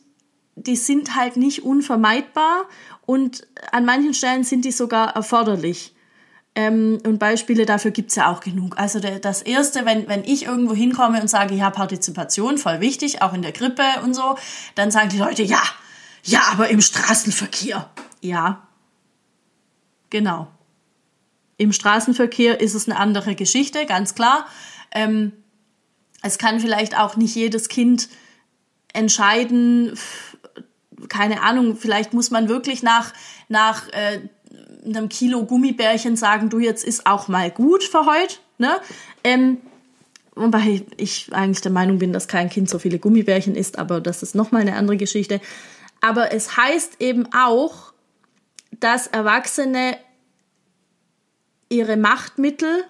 die 0.55 0.75
sind 0.75 1.15
halt 1.15 1.38
nicht 1.38 1.63
unvermeidbar 1.63 2.65
und 3.05 3.47
an 3.71 3.85
manchen 3.85 4.13
Stellen 4.13 4.43
sind 4.43 4.65
die 4.65 4.71
sogar 4.71 5.15
erforderlich. 5.15 5.95
Ähm, 6.55 6.99
und 7.05 7.19
Beispiele 7.19 7.65
dafür 7.65 7.91
gibt's 7.91 8.15
ja 8.15 8.31
auch 8.31 8.41
genug. 8.41 8.77
Also 8.77 8.99
der, 8.99 9.19
das 9.19 9.41
Erste, 9.41 9.85
wenn, 9.85 10.07
wenn 10.07 10.23
ich 10.23 10.45
irgendwo 10.45 10.73
hinkomme 10.73 11.21
und 11.21 11.27
sage, 11.29 11.55
ja, 11.55 11.69
Partizipation, 11.69 12.57
voll 12.57 12.81
wichtig, 12.81 13.21
auch 13.21 13.33
in 13.33 13.41
der 13.41 13.51
Grippe 13.51 13.83
und 14.03 14.13
so, 14.13 14.38
dann 14.75 14.91
sagen 14.91 15.09
die 15.09 15.17
Leute, 15.17 15.43
ja, 15.43 15.62
ja, 16.23 16.41
aber 16.51 16.69
im 16.69 16.81
Straßenverkehr. 16.81 17.89
Ja, 18.21 18.67
genau. 20.09 20.47
Im 21.60 21.74
Straßenverkehr 21.74 22.62
ist 22.62 22.74
es 22.74 22.88
eine 22.88 22.98
andere 22.98 23.36
Geschichte, 23.36 23.86
ganz 23.86 24.15
klar. 24.15 24.48
Ähm, 24.91 25.34
es 26.24 26.38
kann 26.38 26.62
vielleicht 26.62 26.98
auch 26.98 27.17
nicht 27.17 27.36
jedes 27.36 27.67
Kind 27.67 28.08
entscheiden, 28.93 29.93
keine 31.10 31.41
Ahnung, 31.43 31.76
vielleicht 31.76 32.13
muss 32.13 32.32
man 32.32 32.48
wirklich 32.48 32.82
nach, 32.82 33.13
nach 33.50 33.89
äh, 33.89 34.22
einem 34.86 35.10
Kilo 35.10 35.45
Gummibärchen 35.45 36.15
sagen, 36.15 36.50
du 36.50 36.60
jetzt 36.60 36.86
ist 36.86 37.06
auch 37.06 37.28
mal 37.28 37.52
gut 37.52 37.84
für 37.84 38.06
heute. 38.06 38.36
Ne? 38.58 38.78
Ähm, 39.26 39.58
wobei 40.36 40.86
ich 40.95 41.28
eigentlich 41.34 41.60
der 41.60 41.74
Meinung 41.74 42.00
bin, 42.00 42.13
dass 42.13 42.30
kein 42.30 42.50
Kind 42.50 42.69
so 42.69 42.80
viele 42.80 43.00
Gummibärchen 43.00 43.56
isst, 43.56 43.78
aber 43.78 44.00
das 44.00 44.24
ist 44.24 44.34
nochmal 44.34 44.62
eine 44.62 44.78
andere 44.78 44.95
Geschichte. 44.95 45.41
Aber 46.00 46.32
es 46.32 46.56
heißt 46.56 47.02
eben 47.02 47.28
auch, 47.34 47.91
dass 48.80 49.08
Erwachsene 49.08 49.98
ihre 51.69 51.97
Machtmittel, 51.97 52.84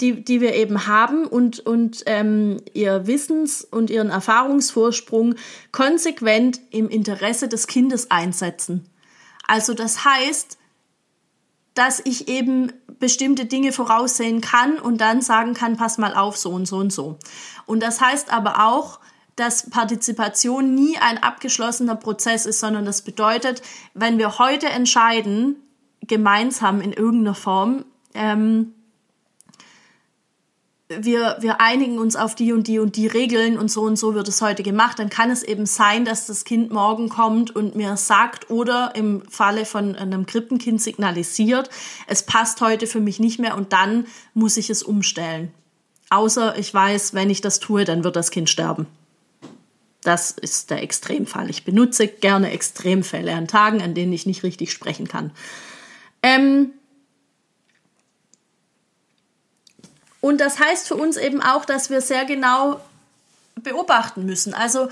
die, 0.00 0.24
die 0.24 0.40
wir 0.40 0.54
eben 0.54 0.86
haben 0.86 1.26
und, 1.26 1.60
und 1.60 2.02
ähm, 2.06 2.58
ihr 2.74 3.06
Wissens- 3.06 3.64
und 3.64 3.88
ihren 3.88 4.10
Erfahrungsvorsprung 4.10 5.36
konsequent 5.72 6.60
im 6.70 6.88
Interesse 6.88 7.48
des 7.48 7.66
Kindes 7.66 8.10
einsetzen. 8.10 8.90
Also 9.46 9.74
das 9.74 10.04
heißt, 10.04 10.58
dass 11.74 12.00
ich 12.04 12.28
eben 12.28 12.72
bestimmte 12.98 13.44
Dinge 13.44 13.72
voraussehen 13.72 14.40
kann 14.40 14.78
und 14.78 15.00
dann 15.00 15.20
sagen 15.20 15.54
kann, 15.54 15.76
pass 15.76 15.98
mal 15.98 16.14
auf, 16.14 16.36
so 16.36 16.50
und 16.50 16.66
so 16.66 16.76
und 16.76 16.92
so. 16.92 17.18
Und 17.66 17.82
das 17.82 18.00
heißt 18.00 18.32
aber 18.32 18.66
auch, 18.66 19.00
dass 19.36 19.68
Partizipation 19.68 20.74
nie 20.74 20.96
ein 20.98 21.22
abgeschlossener 21.22 21.96
Prozess 21.96 22.46
ist, 22.46 22.60
sondern 22.60 22.86
das 22.86 23.02
bedeutet, 23.02 23.60
wenn 23.92 24.16
wir 24.16 24.38
heute 24.38 24.66
entscheiden, 24.66 25.56
gemeinsam 26.00 26.80
in 26.80 26.92
irgendeiner 26.92 27.34
Form, 27.34 27.84
ähm, 28.16 28.72
wir, 30.88 31.36
wir 31.40 31.60
einigen 31.60 31.98
uns 31.98 32.14
auf 32.14 32.36
die 32.36 32.52
und 32.52 32.68
die 32.68 32.78
und 32.78 32.96
die 32.96 33.08
Regeln 33.08 33.58
und 33.58 33.70
so 33.70 33.82
und 33.82 33.96
so 33.96 34.14
wird 34.14 34.28
es 34.28 34.40
heute 34.40 34.62
gemacht, 34.62 34.98
dann 34.98 35.10
kann 35.10 35.30
es 35.30 35.42
eben 35.42 35.66
sein, 35.66 36.04
dass 36.04 36.26
das 36.26 36.44
Kind 36.44 36.70
morgen 36.70 37.08
kommt 37.08 37.54
und 37.54 37.74
mir 37.74 37.96
sagt 37.96 38.50
oder 38.50 38.94
im 38.94 39.22
Falle 39.28 39.64
von 39.64 39.96
einem 39.96 40.26
Krippenkind 40.26 40.80
signalisiert, 40.80 41.70
es 42.06 42.22
passt 42.22 42.60
heute 42.60 42.86
für 42.86 43.00
mich 43.00 43.18
nicht 43.18 43.40
mehr 43.40 43.56
und 43.56 43.72
dann 43.72 44.06
muss 44.32 44.56
ich 44.56 44.70
es 44.70 44.84
umstellen. 44.84 45.52
Außer 46.08 46.56
ich 46.56 46.72
weiß, 46.72 47.14
wenn 47.14 47.30
ich 47.30 47.40
das 47.40 47.58
tue, 47.58 47.84
dann 47.84 48.04
wird 48.04 48.14
das 48.14 48.30
Kind 48.30 48.48
sterben. 48.48 48.86
Das 50.02 50.30
ist 50.30 50.70
der 50.70 50.84
Extremfall. 50.84 51.50
Ich 51.50 51.64
benutze 51.64 52.06
gerne 52.06 52.52
Extremfälle 52.52 53.34
an 53.34 53.48
Tagen, 53.48 53.82
an 53.82 53.94
denen 53.94 54.12
ich 54.12 54.24
nicht 54.24 54.44
richtig 54.44 54.70
sprechen 54.70 55.08
kann. 55.08 55.32
Ähm, 56.22 56.70
Und 60.26 60.40
das 60.40 60.58
heißt 60.58 60.88
für 60.88 60.96
uns 60.96 61.16
eben 61.16 61.40
auch, 61.40 61.64
dass 61.64 61.88
wir 61.88 62.00
sehr 62.00 62.24
genau 62.24 62.80
beobachten 63.62 64.26
müssen. 64.26 64.54
Also 64.54 64.88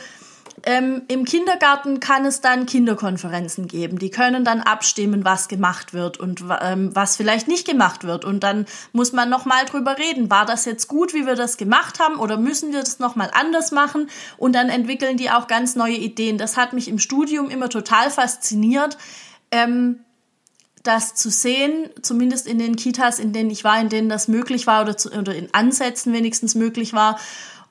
ähm, 0.63 1.03
Im 1.09 1.25
Kindergarten 1.25 1.99
kann 1.99 2.25
es 2.25 2.41
dann 2.41 2.67
Kinderkonferenzen 2.67 3.67
geben. 3.67 3.99
Die 3.99 4.11
können 4.11 4.45
dann 4.45 4.61
abstimmen, 4.61 5.25
was 5.25 5.49
gemacht 5.49 5.93
wird 5.93 6.21
und 6.21 6.45
ähm, 6.61 6.95
was 6.95 7.17
vielleicht 7.17 7.49
nicht 7.49 7.67
gemacht 7.67 8.05
wird. 8.05 8.25
Und 8.25 8.45
dann 8.45 8.67
muss 8.93 9.13
man 9.13 9.29
nochmal 9.29 9.65
drüber 9.65 9.99
reden. 9.99 10.31
War 10.31 10.47
das 10.47 10.67
jetzt 10.67 10.87
gut, 10.87 11.15
wie 11.15 11.27
wir 11.27 11.35
das 11.35 11.57
gemacht 11.57 11.99
haben 11.99 12.21
oder 12.21 12.37
müssen 12.37 12.73
wir 12.73 12.79
das 12.79 13.01
nochmal 13.01 13.31
anders 13.35 13.73
machen? 13.73 14.09
Und 14.37 14.55
dann 14.55 14.69
entwickeln 14.69 15.17
die 15.17 15.31
auch 15.31 15.49
ganz 15.49 15.75
neue 15.75 15.97
Ideen. 15.97 16.39
Das 16.39 16.57
hat 16.57 16.73
mich 16.73 16.87
im 16.87 17.01
Studium 17.01 17.51
immer 17.51 17.69
total 17.69 18.09
fasziniert. 18.09 18.97
Ähm, 19.51 19.99
das 20.85 21.15
zu 21.15 21.31
sehen, 21.31 21.91
zumindest 22.03 22.47
in 22.47 22.59
den 22.59 22.77
Kitas, 22.77 23.19
in 23.19 23.33
denen 23.33 23.51
ich 23.51 23.65
war, 23.65 23.81
in 23.81 23.89
denen 23.89 24.09
das 24.09 24.29
möglich 24.29 24.67
war 24.67 24.83
oder, 24.83 24.97
zu, 24.97 25.11
oder 25.11 25.35
in 25.35 25.53
Ansätzen 25.53 26.13
wenigstens 26.13 26.55
möglich 26.55 26.93
war. 26.93 27.19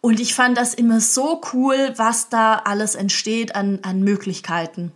Und 0.02 0.20
ich 0.20 0.36
fand 0.36 0.58
das 0.58 0.74
immer 0.74 1.00
so 1.00 1.40
cool, 1.54 1.94
was 1.96 2.30
da 2.30 2.56
alles 2.56 2.96
entsteht 2.96 3.56
an, 3.56 3.80
an 3.84 4.02
Möglichkeiten. 4.02 4.92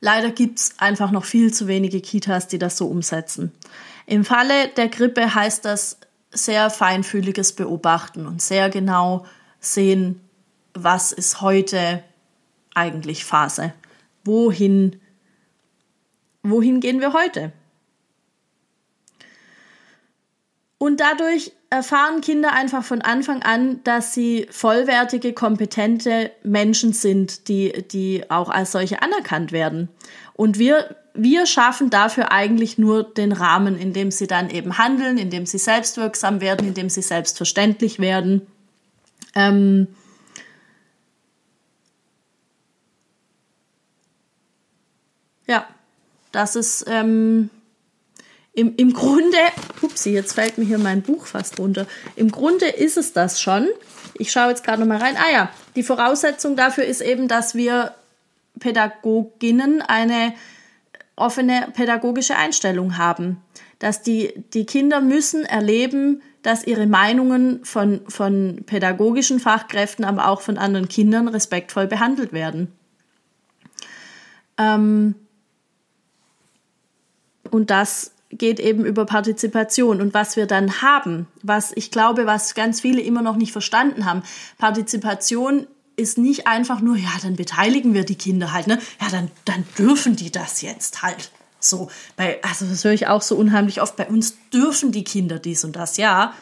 Leider 0.00 0.30
gibt's 0.30 0.74
einfach 0.78 1.10
noch 1.10 1.24
viel 1.24 1.52
zu 1.52 1.66
wenige 1.66 2.00
Kitas, 2.00 2.48
die 2.48 2.58
das 2.58 2.76
so 2.76 2.86
umsetzen. 2.86 3.52
Im 4.06 4.24
Falle 4.24 4.68
der 4.76 4.88
Grippe 4.88 5.34
heißt 5.34 5.64
das 5.64 5.98
sehr 6.30 6.70
feinfühliges 6.70 7.54
Beobachten 7.54 8.26
und 8.26 8.42
sehr 8.42 8.68
genau 8.68 9.26
sehen, 9.60 10.20
was 10.74 11.12
ist 11.12 11.40
heute 11.40 12.02
eigentlich 12.74 13.24
Phase. 13.24 13.72
Wohin 14.24 15.00
wohin 16.50 16.80
gehen 16.80 17.00
wir 17.00 17.12
heute? 17.12 17.52
Und 20.78 21.00
dadurch 21.00 21.52
erfahren 21.70 22.20
Kinder 22.20 22.52
einfach 22.52 22.84
von 22.84 23.02
Anfang 23.02 23.42
an, 23.42 23.82
dass 23.82 24.14
sie 24.14 24.46
vollwertige, 24.50 25.32
kompetente 25.32 26.30
Menschen 26.44 26.92
sind, 26.92 27.48
die, 27.48 27.84
die 27.90 28.30
auch 28.30 28.48
als 28.48 28.72
solche 28.72 29.02
anerkannt 29.02 29.50
werden. 29.50 29.88
Und 30.34 30.58
wir, 30.58 30.96
wir 31.14 31.46
schaffen 31.46 31.90
dafür 31.90 32.30
eigentlich 32.30 32.78
nur 32.78 33.02
den 33.02 33.32
Rahmen, 33.32 33.76
in 33.76 33.92
dem 33.92 34.12
sie 34.12 34.28
dann 34.28 34.50
eben 34.50 34.78
handeln, 34.78 35.18
in 35.18 35.30
dem 35.30 35.46
sie 35.46 35.58
selbstwirksam 35.58 36.40
werden, 36.40 36.68
in 36.68 36.74
dem 36.74 36.88
sie 36.88 37.02
selbstverständlich 37.02 37.98
werden. 37.98 38.46
Ähm 39.34 39.88
ja, 45.48 45.66
das 46.32 46.56
ist 46.56 46.84
ähm, 46.88 47.50
im, 48.58 48.74
im 48.76 48.92
Grunde, 48.92 49.38
upsie, 49.82 50.12
jetzt 50.12 50.32
fällt 50.32 50.58
mir 50.58 50.64
hier 50.64 50.78
mein 50.78 51.02
Buch 51.02 51.26
fast 51.26 51.60
runter. 51.60 51.86
Im 52.16 52.30
Grunde 52.32 52.66
ist 52.66 52.96
es 52.96 53.12
das 53.12 53.40
schon. 53.40 53.68
Ich 54.14 54.32
schaue 54.32 54.48
jetzt 54.48 54.64
gerade 54.64 54.80
noch 54.80 54.88
mal 54.88 54.98
rein. 54.98 55.16
Ah 55.16 55.32
ja, 55.32 55.50
die 55.76 55.84
Voraussetzung 55.84 56.56
dafür 56.56 56.84
ist 56.84 57.00
eben, 57.00 57.28
dass 57.28 57.54
wir 57.54 57.94
Pädagoginnen 58.58 59.80
eine 59.82 60.34
offene 61.14 61.68
pädagogische 61.72 62.36
Einstellung 62.36 62.98
haben. 62.98 63.40
Dass 63.78 64.02
die, 64.02 64.32
die 64.54 64.66
Kinder 64.66 65.00
müssen 65.00 65.44
erleben, 65.44 66.22
dass 66.42 66.66
ihre 66.66 66.86
Meinungen 66.86 67.64
von, 67.64 68.00
von 68.08 68.62
pädagogischen 68.66 69.38
Fachkräften, 69.38 70.04
aber 70.04 70.28
auch 70.28 70.40
von 70.40 70.58
anderen 70.58 70.88
Kindern 70.88 71.28
respektvoll 71.28 71.86
behandelt 71.86 72.32
werden. 72.32 72.72
Ähm, 74.56 75.14
und 77.50 77.70
das 77.70 78.12
geht 78.30 78.60
eben 78.60 78.84
über 78.84 79.06
Partizipation. 79.06 80.00
Und 80.00 80.14
was 80.14 80.36
wir 80.36 80.46
dann 80.46 80.82
haben, 80.82 81.26
was 81.42 81.72
ich 81.74 81.90
glaube, 81.90 82.26
was 82.26 82.54
ganz 82.54 82.80
viele 82.80 83.00
immer 83.00 83.22
noch 83.22 83.36
nicht 83.36 83.52
verstanden 83.52 84.04
haben, 84.04 84.22
Partizipation 84.58 85.66
ist 85.96 86.18
nicht 86.18 86.46
einfach 86.46 86.80
nur, 86.80 86.96
ja, 86.96 87.10
dann 87.22 87.36
beteiligen 87.36 87.92
wir 87.92 88.04
die 88.04 88.14
Kinder 88.14 88.52
halt, 88.52 88.66
ne? 88.66 88.78
Ja, 89.00 89.08
dann, 89.10 89.30
dann 89.44 89.64
dürfen 89.76 90.14
die 90.14 90.30
das 90.30 90.62
jetzt 90.62 91.02
halt. 91.02 91.30
So, 91.58 91.90
bei, 92.16 92.40
also 92.42 92.66
das 92.66 92.84
höre 92.84 92.92
ich 92.92 93.08
auch 93.08 93.22
so 93.22 93.34
unheimlich 93.34 93.82
oft, 93.82 93.96
bei 93.96 94.06
uns 94.06 94.36
dürfen 94.52 94.92
die 94.92 95.02
Kinder 95.02 95.40
dies 95.40 95.64
und 95.64 95.74
das, 95.74 95.96
ja. 95.96 96.34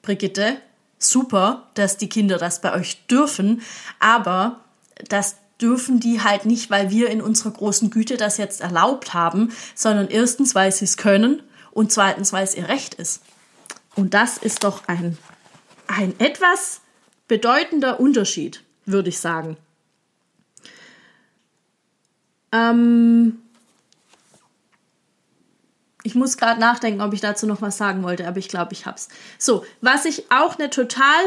Brigitte, 0.00 0.56
super, 0.98 1.68
dass 1.74 1.98
die 1.98 2.08
Kinder 2.08 2.38
das 2.38 2.62
bei 2.62 2.72
euch 2.72 3.06
dürfen, 3.06 3.60
aber 3.98 4.60
das 5.08 5.36
dürfen 5.60 6.00
die 6.00 6.22
halt 6.22 6.44
nicht, 6.44 6.70
weil 6.70 6.90
wir 6.90 7.08
in 7.10 7.22
unserer 7.22 7.50
großen 7.50 7.90
Güte 7.90 8.16
das 8.16 8.36
jetzt 8.36 8.60
erlaubt 8.60 9.14
haben, 9.14 9.52
sondern 9.74 10.08
erstens, 10.08 10.54
weil 10.54 10.72
sie 10.72 10.84
es 10.84 10.96
können 10.96 11.42
und 11.72 11.92
zweitens, 11.92 12.32
weil 12.32 12.44
es 12.44 12.54
ihr 12.54 12.68
Recht 12.68 12.94
ist. 12.94 13.22
Und 13.94 14.14
das 14.14 14.36
ist 14.36 14.64
doch 14.64 14.86
ein, 14.88 15.16
ein 15.86 16.18
etwas 16.20 16.80
bedeutender 17.28 17.98
Unterschied, 18.00 18.62
würde 18.84 19.08
ich 19.08 19.18
sagen. 19.18 19.56
Ähm 22.52 23.38
ich 26.02 26.14
muss 26.14 26.36
gerade 26.36 26.60
nachdenken, 26.60 27.00
ob 27.00 27.12
ich 27.14 27.20
dazu 27.20 27.46
noch 27.46 27.62
was 27.62 27.76
sagen 27.76 28.04
wollte, 28.04 28.28
aber 28.28 28.38
ich 28.38 28.48
glaube, 28.48 28.72
ich 28.72 28.86
hab's. 28.86 29.08
So, 29.38 29.64
was 29.80 30.04
ich 30.04 30.30
auch 30.30 30.56
eine 30.56 30.70
total 30.70 31.24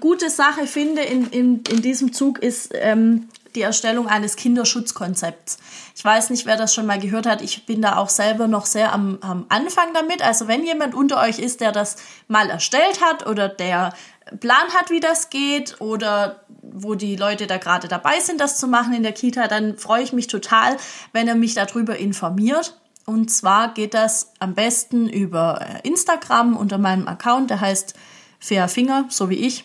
gute 0.00 0.28
Sache 0.28 0.66
finde 0.66 1.02
in, 1.02 1.28
in, 1.30 1.62
in 1.70 1.82
diesem 1.82 2.12
Zug 2.12 2.40
ist 2.40 2.72
ähm, 2.74 3.28
die 3.58 3.62
Erstellung 3.62 4.06
eines 4.06 4.36
Kinderschutzkonzepts. 4.36 5.58
Ich 5.96 6.04
weiß 6.04 6.30
nicht, 6.30 6.46
wer 6.46 6.56
das 6.56 6.72
schon 6.72 6.86
mal 6.86 7.00
gehört 7.00 7.26
hat. 7.26 7.42
Ich 7.42 7.66
bin 7.66 7.82
da 7.82 7.96
auch 7.96 8.08
selber 8.08 8.46
noch 8.46 8.66
sehr 8.66 8.92
am, 8.92 9.18
am 9.20 9.46
Anfang 9.48 9.92
damit. 9.94 10.22
Also 10.22 10.46
wenn 10.46 10.64
jemand 10.64 10.94
unter 10.94 11.20
euch 11.20 11.40
ist, 11.40 11.60
der 11.60 11.72
das 11.72 11.96
mal 12.28 12.48
erstellt 12.48 13.02
hat 13.02 13.26
oder 13.26 13.48
der 13.48 13.92
Plan 14.38 14.68
hat, 14.74 14.90
wie 14.90 15.00
das 15.00 15.28
geht 15.28 15.80
oder 15.80 16.44
wo 16.62 16.94
die 16.94 17.16
Leute 17.16 17.48
da 17.48 17.56
gerade 17.56 17.88
dabei 17.88 18.20
sind, 18.20 18.40
das 18.40 18.58
zu 18.58 18.68
machen 18.68 18.92
in 18.94 19.02
der 19.02 19.12
Kita, 19.12 19.48
dann 19.48 19.76
freue 19.76 20.04
ich 20.04 20.12
mich 20.12 20.28
total, 20.28 20.76
wenn 21.12 21.26
er 21.26 21.34
mich 21.34 21.54
darüber 21.54 21.96
informiert. 21.96 22.78
Und 23.06 23.30
zwar 23.30 23.74
geht 23.74 23.94
das 23.94 24.34
am 24.38 24.54
besten 24.54 25.08
über 25.08 25.60
äh, 25.62 25.88
Instagram 25.88 26.56
unter 26.56 26.78
meinem 26.78 27.08
Account, 27.08 27.50
der 27.50 27.60
heißt 27.60 27.94
Fair 28.38 28.68
Finger, 28.68 29.06
so 29.08 29.30
wie 29.30 29.46
ich. 29.46 29.64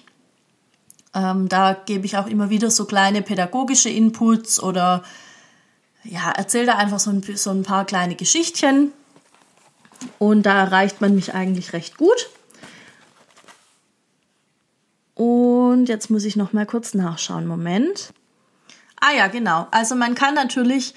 Ähm, 1.16 1.50
da 1.50 1.74
gebe 1.74 2.06
ich 2.06 2.18
auch 2.18 2.28
immer 2.28 2.50
wieder 2.50 2.72
so 2.72 2.86
kleine 2.86 3.22
pädagogische 3.22 3.90
Inputs 3.90 4.62
oder 4.62 5.04
ja, 6.04 6.32
erzähle 6.32 6.68
da 6.68 6.76
einfach 6.76 7.00
so 7.00 7.12
ein, 7.12 7.22
so 7.36 7.52
ein 7.52 7.64
paar 7.64 7.86
kleine 7.86 8.16
Geschichtchen. 8.16 8.92
Und 10.20 10.44
da 10.44 10.58
erreicht 10.58 11.02
man 11.02 11.16
mich 11.16 11.34
eigentlich 11.34 11.74
recht 11.74 11.98
gut. 11.98 12.30
Und 15.16 15.88
jetzt 15.88 16.10
muss 16.10 16.26
ich 16.26 16.36
noch 16.36 16.54
mal 16.54 16.66
kurz 16.66 16.94
nachschauen. 16.94 17.46
Moment. 17.46 18.14
Ah 19.00 19.14
ja, 19.16 19.28
genau. 19.28 19.68
Also 19.72 19.96
man 19.96 20.16
kann 20.16 20.34
natürlich 20.34 20.94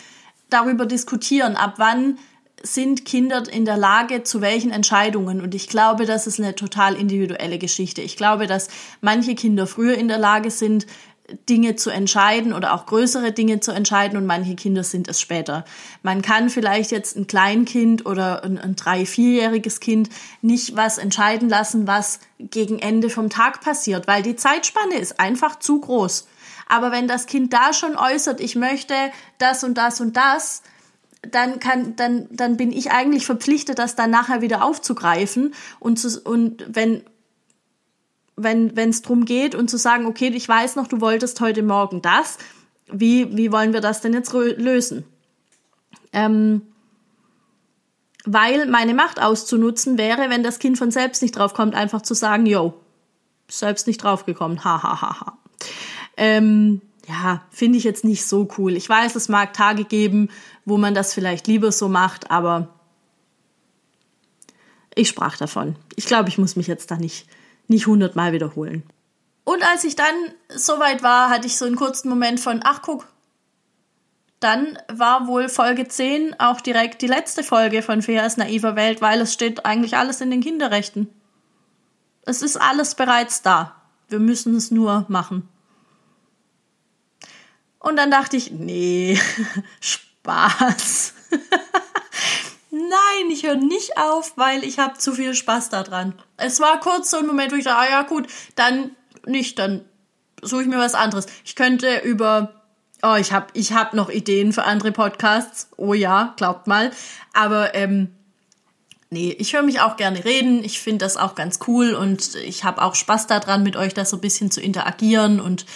darüber 0.49 0.87
diskutieren, 0.87 1.57
ab 1.57 1.75
wann 1.77 2.19
sind 2.67 3.05
Kinder 3.05 3.43
in 3.51 3.65
der 3.65 3.77
Lage 3.77 4.23
zu 4.23 4.41
welchen 4.41 4.71
Entscheidungen? 4.71 5.41
Und 5.41 5.55
ich 5.55 5.69
glaube, 5.69 6.05
das 6.05 6.27
ist 6.27 6.41
eine 6.41 6.55
total 6.55 6.95
individuelle 6.95 7.59
Geschichte. 7.59 8.03
Ich 8.03 8.17
glaube, 8.17 8.47
dass 8.47 8.69
manche 9.01 9.35
Kinder 9.35 9.67
früher 9.67 9.97
in 9.97 10.09
der 10.09 10.19
Lage 10.19 10.51
sind, 10.51 10.87
Dinge 11.49 11.75
zu 11.75 11.91
entscheiden 11.91 12.53
oder 12.53 12.73
auch 12.73 12.87
größere 12.87 13.33
Dinge 13.33 13.59
zu 13.59 13.73
entscheiden 13.73 14.17
und 14.17 14.27
manche 14.27 14.55
Kinder 14.55 14.85
sind 14.85 15.09
es 15.09 15.21
später. 15.21 15.65
Man 16.03 16.23
kann 16.23 16.51
vielleicht 16.51 16.93
jetzt 16.93 17.17
ein 17.17 17.27
Kleinkind 17.27 18.07
oder 18.07 18.45
ein, 18.45 18.59
ein 18.59 18.77
drei-, 18.77 19.07
vierjähriges 19.07 19.81
Kind 19.81 20.09
nicht 20.41 20.77
was 20.77 20.99
entscheiden 20.99 21.49
lassen, 21.49 21.87
was 21.89 22.21
gegen 22.39 22.79
Ende 22.79 23.11
vom 23.11 23.29
Tag 23.29 23.61
passiert, 23.61 24.07
weil 24.07 24.23
die 24.23 24.37
Zeitspanne 24.37 24.95
ist 24.95 25.19
einfach 25.19 25.59
zu 25.59 25.81
groß. 25.81 26.29
Aber 26.69 26.93
wenn 26.93 27.09
das 27.09 27.27
Kind 27.27 27.53
da 27.53 27.73
schon 27.73 27.97
äußert, 27.97 28.41
ich 28.41 28.55
möchte 28.55 28.95
das 29.39 29.65
und 29.65 29.75
das 29.75 30.01
und 30.01 30.17
das, 30.17 30.63
dann 31.31 31.59
kann, 31.61 31.97
dann, 31.97 32.29
dann 32.31 32.57
bin 32.57 32.73
ich 32.73 32.91
eigentlich 32.91 33.27
verpflichtet, 33.27 33.79
das 33.79 33.97
dann 33.97 34.11
nachher 34.11 34.41
wieder 34.41 34.65
aufzugreifen 34.65 35.55
und 35.81 35.99
zu, 35.99 36.21
und 36.23 36.65
wenn, 36.69 37.03
wenn, 38.37 38.77
wenn 38.77 38.91
es 38.91 39.03
drum 39.03 39.25
geht 39.25 39.55
und 39.55 39.69
zu 39.69 39.77
sagen, 39.77 40.07
okay, 40.07 40.29
ich 40.29 40.49
weiß 40.49 40.77
noch, 40.77 40.87
du 40.87 41.01
wolltest 41.01 41.41
heute 41.41 41.63
Morgen 41.63 42.03
das, 42.03 42.39
wie, 42.91 43.37
wie 43.37 43.53
wollen 43.53 43.73
wir 43.73 43.81
das 43.81 44.01
denn 44.01 44.13
jetzt 44.13 44.33
lösen? 44.33 45.05
Ähm, 46.13 46.63
weil 48.25 48.67
meine 48.67 48.95
Macht 48.95 49.21
auszunutzen 49.23 49.99
wäre, 49.99 50.31
wenn 50.31 50.43
das 50.43 50.59
Kind 50.59 50.79
von 50.79 50.91
selbst 50.91 51.23
nicht 51.23 51.37
drauf 51.37 51.55
kommt, 51.55 51.75
einfach 51.75 52.03
zu 52.03 52.15
sagen, 52.15 52.47
yo, 52.47 52.75
selbst 53.49 53.87
nicht 53.87 54.03
draufgekommen, 54.03 54.65
ha, 54.65 54.83
ha, 54.83 55.01
ha, 55.01 55.21
ha. 55.21 55.39
Ähm, 56.17 56.81
ja, 57.09 57.43
finde 57.51 57.79
ich 57.79 57.85
jetzt 57.85 58.05
nicht 58.05 58.27
so 58.27 58.49
cool. 58.59 58.77
Ich 58.77 58.89
weiß, 58.89 59.15
es 59.15 59.29
mag 59.29 59.53
Tage 59.53 59.85
geben, 59.85 60.29
wo 60.67 60.77
man 60.77 60.95
das 60.95 61.15
vielleicht 61.15 61.47
lieber 61.47 61.73
so 61.73 61.89
macht, 61.89 62.31
aber 62.31 62.69
ich 64.95 65.09
sprach 65.09 65.39
davon. 65.39 65.77
Ich 65.95 66.07
glaube, 66.07 66.29
ich 66.29 66.37
muss 66.37 66.57
mich 66.57 66.67
jetzt 66.67 66.91
da 66.91 66.97
nicht, 66.97 67.27
nicht 67.69 67.87
hundertmal 67.87 68.33
wiederholen. 68.33 68.83
Und 69.45 69.63
als 69.71 69.85
ich 69.85 69.95
dann 69.95 70.15
soweit 70.49 71.03
war, 71.03 71.31
hatte 71.31 71.47
ich 71.47 71.57
so 71.57 71.65
einen 71.65 71.77
kurzen 71.77 72.09
Moment 72.09 72.41
von, 72.41 72.61
ach 72.65 72.83
guck, 72.83 73.07
dann 74.41 74.79
war 74.93 75.29
wohl 75.29 75.49
Folge 75.49 75.87
10 75.87 76.39
auch 76.41 76.61
direkt 76.61 77.01
die 77.01 77.07
letzte 77.07 77.43
Folge 77.43 77.81
von 77.81 78.03
Feas 78.03 78.37
naiver 78.37 78.75
Welt, 78.75 79.01
weil 79.01 79.21
es 79.21 79.33
steht 79.33 79.65
eigentlich 79.65 79.97
alles 79.97 80.21
in 80.21 80.31
den 80.31 80.43
Kinderrechten. 80.43 81.09
Es 82.23 82.43
ist 82.43 82.57
alles 82.57 82.97
bereits 82.97 83.43
da. 83.43 83.77
Wir 84.09 84.19
müssen 84.19 84.57
es 84.57 84.73
nur 84.73 85.07
machen. 85.09 85.49
Und 87.79 87.97
dann 87.97 88.11
dachte 88.11 88.37
ich, 88.37 88.51
nee, 88.51 89.19
Spaß. 90.27 91.15
Nein, 92.71 93.31
ich 93.31 93.45
höre 93.45 93.55
nicht 93.55 93.97
auf, 93.97 94.33
weil 94.37 94.65
ich 94.65 94.79
habe 94.79 94.99
zu 94.99 95.13
viel 95.13 95.35
Spaß 95.35 95.71
daran. 95.71 96.15
Es 96.37 96.59
war 96.61 96.81
kurz 96.81 97.11
so 97.11 97.19
ein 97.19 97.27
Moment, 97.27 97.53
wo 97.53 97.57
ich 97.57 97.65
dachte, 97.65 97.79
ah 97.79 97.91
ja 97.91 98.03
gut, 98.03 98.27
dann 98.57 98.91
nicht, 99.25 99.59
dann 99.59 99.85
suche 100.43 100.63
ich 100.63 100.69
mir 100.69 100.79
was 100.79 100.95
anderes. 100.95 101.27
Ich 101.45 101.55
könnte 101.55 101.99
über 101.99 102.53
Oh, 103.03 103.15
ich 103.15 103.31
habe 103.31 103.49
ich 103.53 103.75
hab 103.75 103.93
noch 103.93 104.09
Ideen 104.09 104.55
für 104.55 104.65
andere 104.65 104.91
Podcasts. 104.91 105.69
Oh 105.77 105.93
ja, 105.93 106.33
glaubt 106.39 106.67
mal. 106.67 106.91
Aber 107.35 107.75
ähm, 107.75 108.11
nee, 109.11 109.37
ich 109.39 109.53
höre 109.53 109.63
mich 109.63 109.81
auch 109.81 109.99
gerne 109.99 110.25
reden. 110.25 110.65
Ich 110.65 110.81
finde 110.81 111.05
das 111.05 111.19
auch 111.19 111.35
ganz 111.35 111.59
cool 111.69 111.93
und 111.93 112.35
ich 112.37 112.65
habe 112.65 112.81
auch 112.81 112.95
Spaß 112.95 113.27
daran, 113.27 113.63
mit 113.63 113.77
euch 113.77 113.93
da 113.93 114.07
so 114.07 114.17
ein 114.17 114.23
bisschen 114.23 114.51
zu 114.51 114.63
interagieren 114.63 115.41
und 115.41 115.67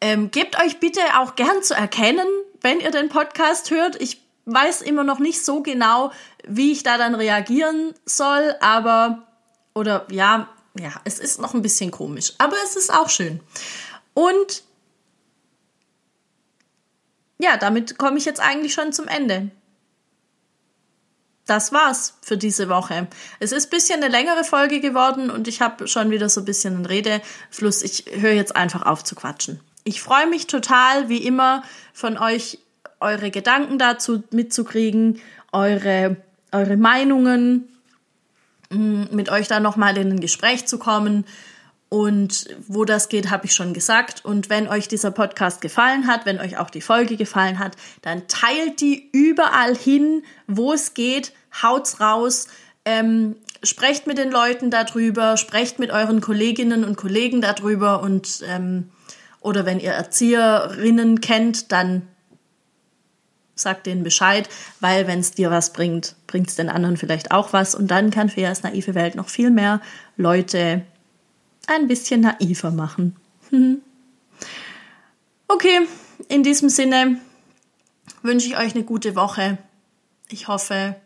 ähm, 0.00 0.30
gebt 0.30 0.62
euch 0.62 0.78
bitte 0.78 1.00
auch 1.18 1.34
gern 1.34 1.62
zu 1.62 1.74
erkennen, 1.74 2.26
wenn 2.62 2.80
ihr 2.80 2.90
den 2.90 3.08
Podcast 3.08 3.70
hört. 3.70 4.00
Ich 4.00 4.20
weiß 4.46 4.82
immer 4.82 5.04
noch 5.04 5.18
nicht 5.18 5.44
so 5.44 5.62
genau, 5.62 6.12
wie 6.46 6.72
ich 6.72 6.82
da 6.82 6.98
dann 6.98 7.14
reagieren 7.14 7.94
soll, 8.04 8.56
aber 8.60 9.26
oder 9.74 10.06
ja, 10.10 10.48
ja, 10.78 10.92
es 11.04 11.18
ist 11.18 11.40
noch 11.40 11.54
ein 11.54 11.62
bisschen 11.62 11.90
komisch, 11.90 12.34
aber 12.38 12.56
es 12.64 12.76
ist 12.76 12.92
auch 12.92 13.08
schön. 13.08 13.40
Und 14.14 14.62
ja, 17.38 17.56
damit 17.56 17.98
komme 17.98 18.18
ich 18.18 18.24
jetzt 18.24 18.40
eigentlich 18.40 18.74
schon 18.74 18.92
zum 18.92 19.08
Ende. 19.08 19.50
das 21.46 21.72
war's 21.72 22.14
für 22.22 22.36
diese 22.36 22.68
Woche. 22.68 23.08
Es 23.40 23.50
ist 23.50 23.66
ein 23.66 23.70
bisschen 23.70 24.02
eine 24.02 24.08
längere 24.08 24.44
Folge 24.44 24.80
geworden 24.80 25.30
und 25.30 25.48
ich 25.48 25.60
habe 25.60 25.88
schon 25.88 26.10
wieder 26.10 26.28
so 26.28 26.42
ein 26.42 26.44
bisschen 26.44 26.76
einen 26.76 26.86
Redefluss. 26.86 27.82
Ich 27.82 28.04
höre 28.08 28.34
jetzt 28.34 28.54
einfach 28.54 28.82
auf 28.82 29.02
zu 29.02 29.16
quatschen. 29.16 29.60
Ich 29.84 30.02
freue 30.02 30.26
mich 30.26 30.46
total, 30.46 31.08
wie 31.08 31.24
immer, 31.24 31.62
von 31.92 32.18
euch 32.18 32.58
eure 33.00 33.30
Gedanken 33.30 33.78
dazu 33.78 34.22
mitzukriegen, 34.30 35.20
eure, 35.52 36.16
eure 36.52 36.76
Meinungen, 36.76 37.68
mm, 38.70 39.04
mit 39.10 39.30
euch 39.30 39.48
da 39.48 39.58
nochmal 39.58 39.96
in 39.96 40.12
ein 40.12 40.20
Gespräch 40.20 40.66
zu 40.66 40.78
kommen. 40.78 41.24
Und 41.88 42.46
wo 42.68 42.84
das 42.84 43.08
geht, 43.08 43.30
habe 43.30 43.46
ich 43.46 43.54
schon 43.54 43.74
gesagt. 43.74 44.24
Und 44.24 44.48
wenn 44.48 44.68
euch 44.68 44.86
dieser 44.86 45.10
Podcast 45.10 45.60
gefallen 45.60 46.06
hat, 46.06 46.24
wenn 46.24 46.38
euch 46.38 46.56
auch 46.56 46.70
die 46.70 46.82
Folge 46.82 47.16
gefallen 47.16 47.58
hat, 47.58 47.76
dann 48.02 48.28
teilt 48.28 48.80
die 48.80 49.08
überall 49.10 49.74
hin, 49.74 50.22
wo 50.46 50.72
es 50.72 50.94
geht, 50.94 51.32
haut's 51.62 51.98
raus. 51.98 52.46
Ähm, 52.84 53.34
sprecht 53.64 54.06
mit 54.06 54.18
den 54.18 54.30
Leuten 54.30 54.70
darüber, 54.70 55.36
sprecht 55.36 55.80
mit 55.80 55.90
euren 55.90 56.20
Kolleginnen 56.20 56.84
und 56.84 56.96
Kollegen 56.96 57.40
darüber 57.40 58.02
und 58.02 58.42
ähm, 58.46 58.90
oder 59.40 59.64
wenn 59.66 59.80
ihr 59.80 59.92
Erzieherinnen 59.92 61.20
kennt, 61.20 61.72
dann 61.72 62.02
sagt 63.54 63.86
denen 63.86 64.02
Bescheid, 64.02 64.48
weil 64.80 65.06
wenn 65.06 65.20
es 65.20 65.32
dir 65.32 65.50
was 65.50 65.72
bringt, 65.72 66.16
bringt 66.26 66.48
es 66.48 66.56
den 66.56 66.68
anderen 66.68 66.96
vielleicht 66.96 67.30
auch 67.30 67.52
was 67.52 67.74
und 67.74 67.90
dann 67.90 68.10
kann 68.10 68.28
Feas 68.28 68.62
naive 68.62 68.94
Welt 68.94 69.14
noch 69.14 69.28
viel 69.28 69.50
mehr 69.50 69.80
Leute 70.16 70.82
ein 71.66 71.86
bisschen 71.86 72.22
naiver 72.22 72.70
machen. 72.70 73.16
okay, 75.48 75.80
in 76.28 76.42
diesem 76.42 76.68
Sinne 76.68 77.20
wünsche 78.22 78.46
ich 78.46 78.58
euch 78.58 78.74
eine 78.74 78.84
gute 78.84 79.14
Woche. 79.14 79.58
Ich 80.28 80.48
hoffe, 80.48 80.96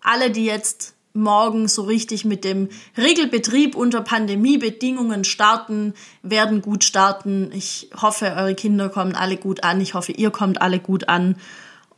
alle, 0.00 0.30
die 0.30 0.44
jetzt 0.44 0.93
morgen 1.14 1.68
so 1.68 1.82
richtig 1.82 2.24
mit 2.24 2.44
dem 2.44 2.68
Regelbetrieb 2.98 3.74
unter 3.74 4.02
Pandemiebedingungen 4.02 5.24
starten, 5.24 5.94
werden 6.22 6.60
gut 6.60 6.84
starten. 6.84 7.50
Ich 7.54 7.88
hoffe, 8.00 8.34
eure 8.36 8.54
Kinder 8.54 8.88
kommen 8.88 9.14
alle 9.14 9.36
gut 9.36 9.64
an. 9.64 9.80
Ich 9.80 9.94
hoffe, 9.94 10.12
ihr 10.12 10.30
kommt 10.30 10.60
alle 10.60 10.80
gut 10.80 11.08
an. 11.08 11.36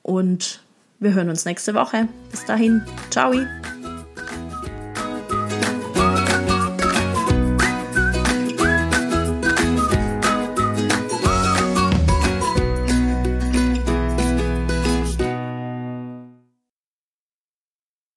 Und 0.02 0.61
wir 1.00 1.14
hören 1.14 1.31
uns 1.31 1.44
nächste 1.44 1.74
Woche. 1.74 2.09
Bis 2.31 2.44
dahin. 2.44 2.83
Ciao. 3.11 3.33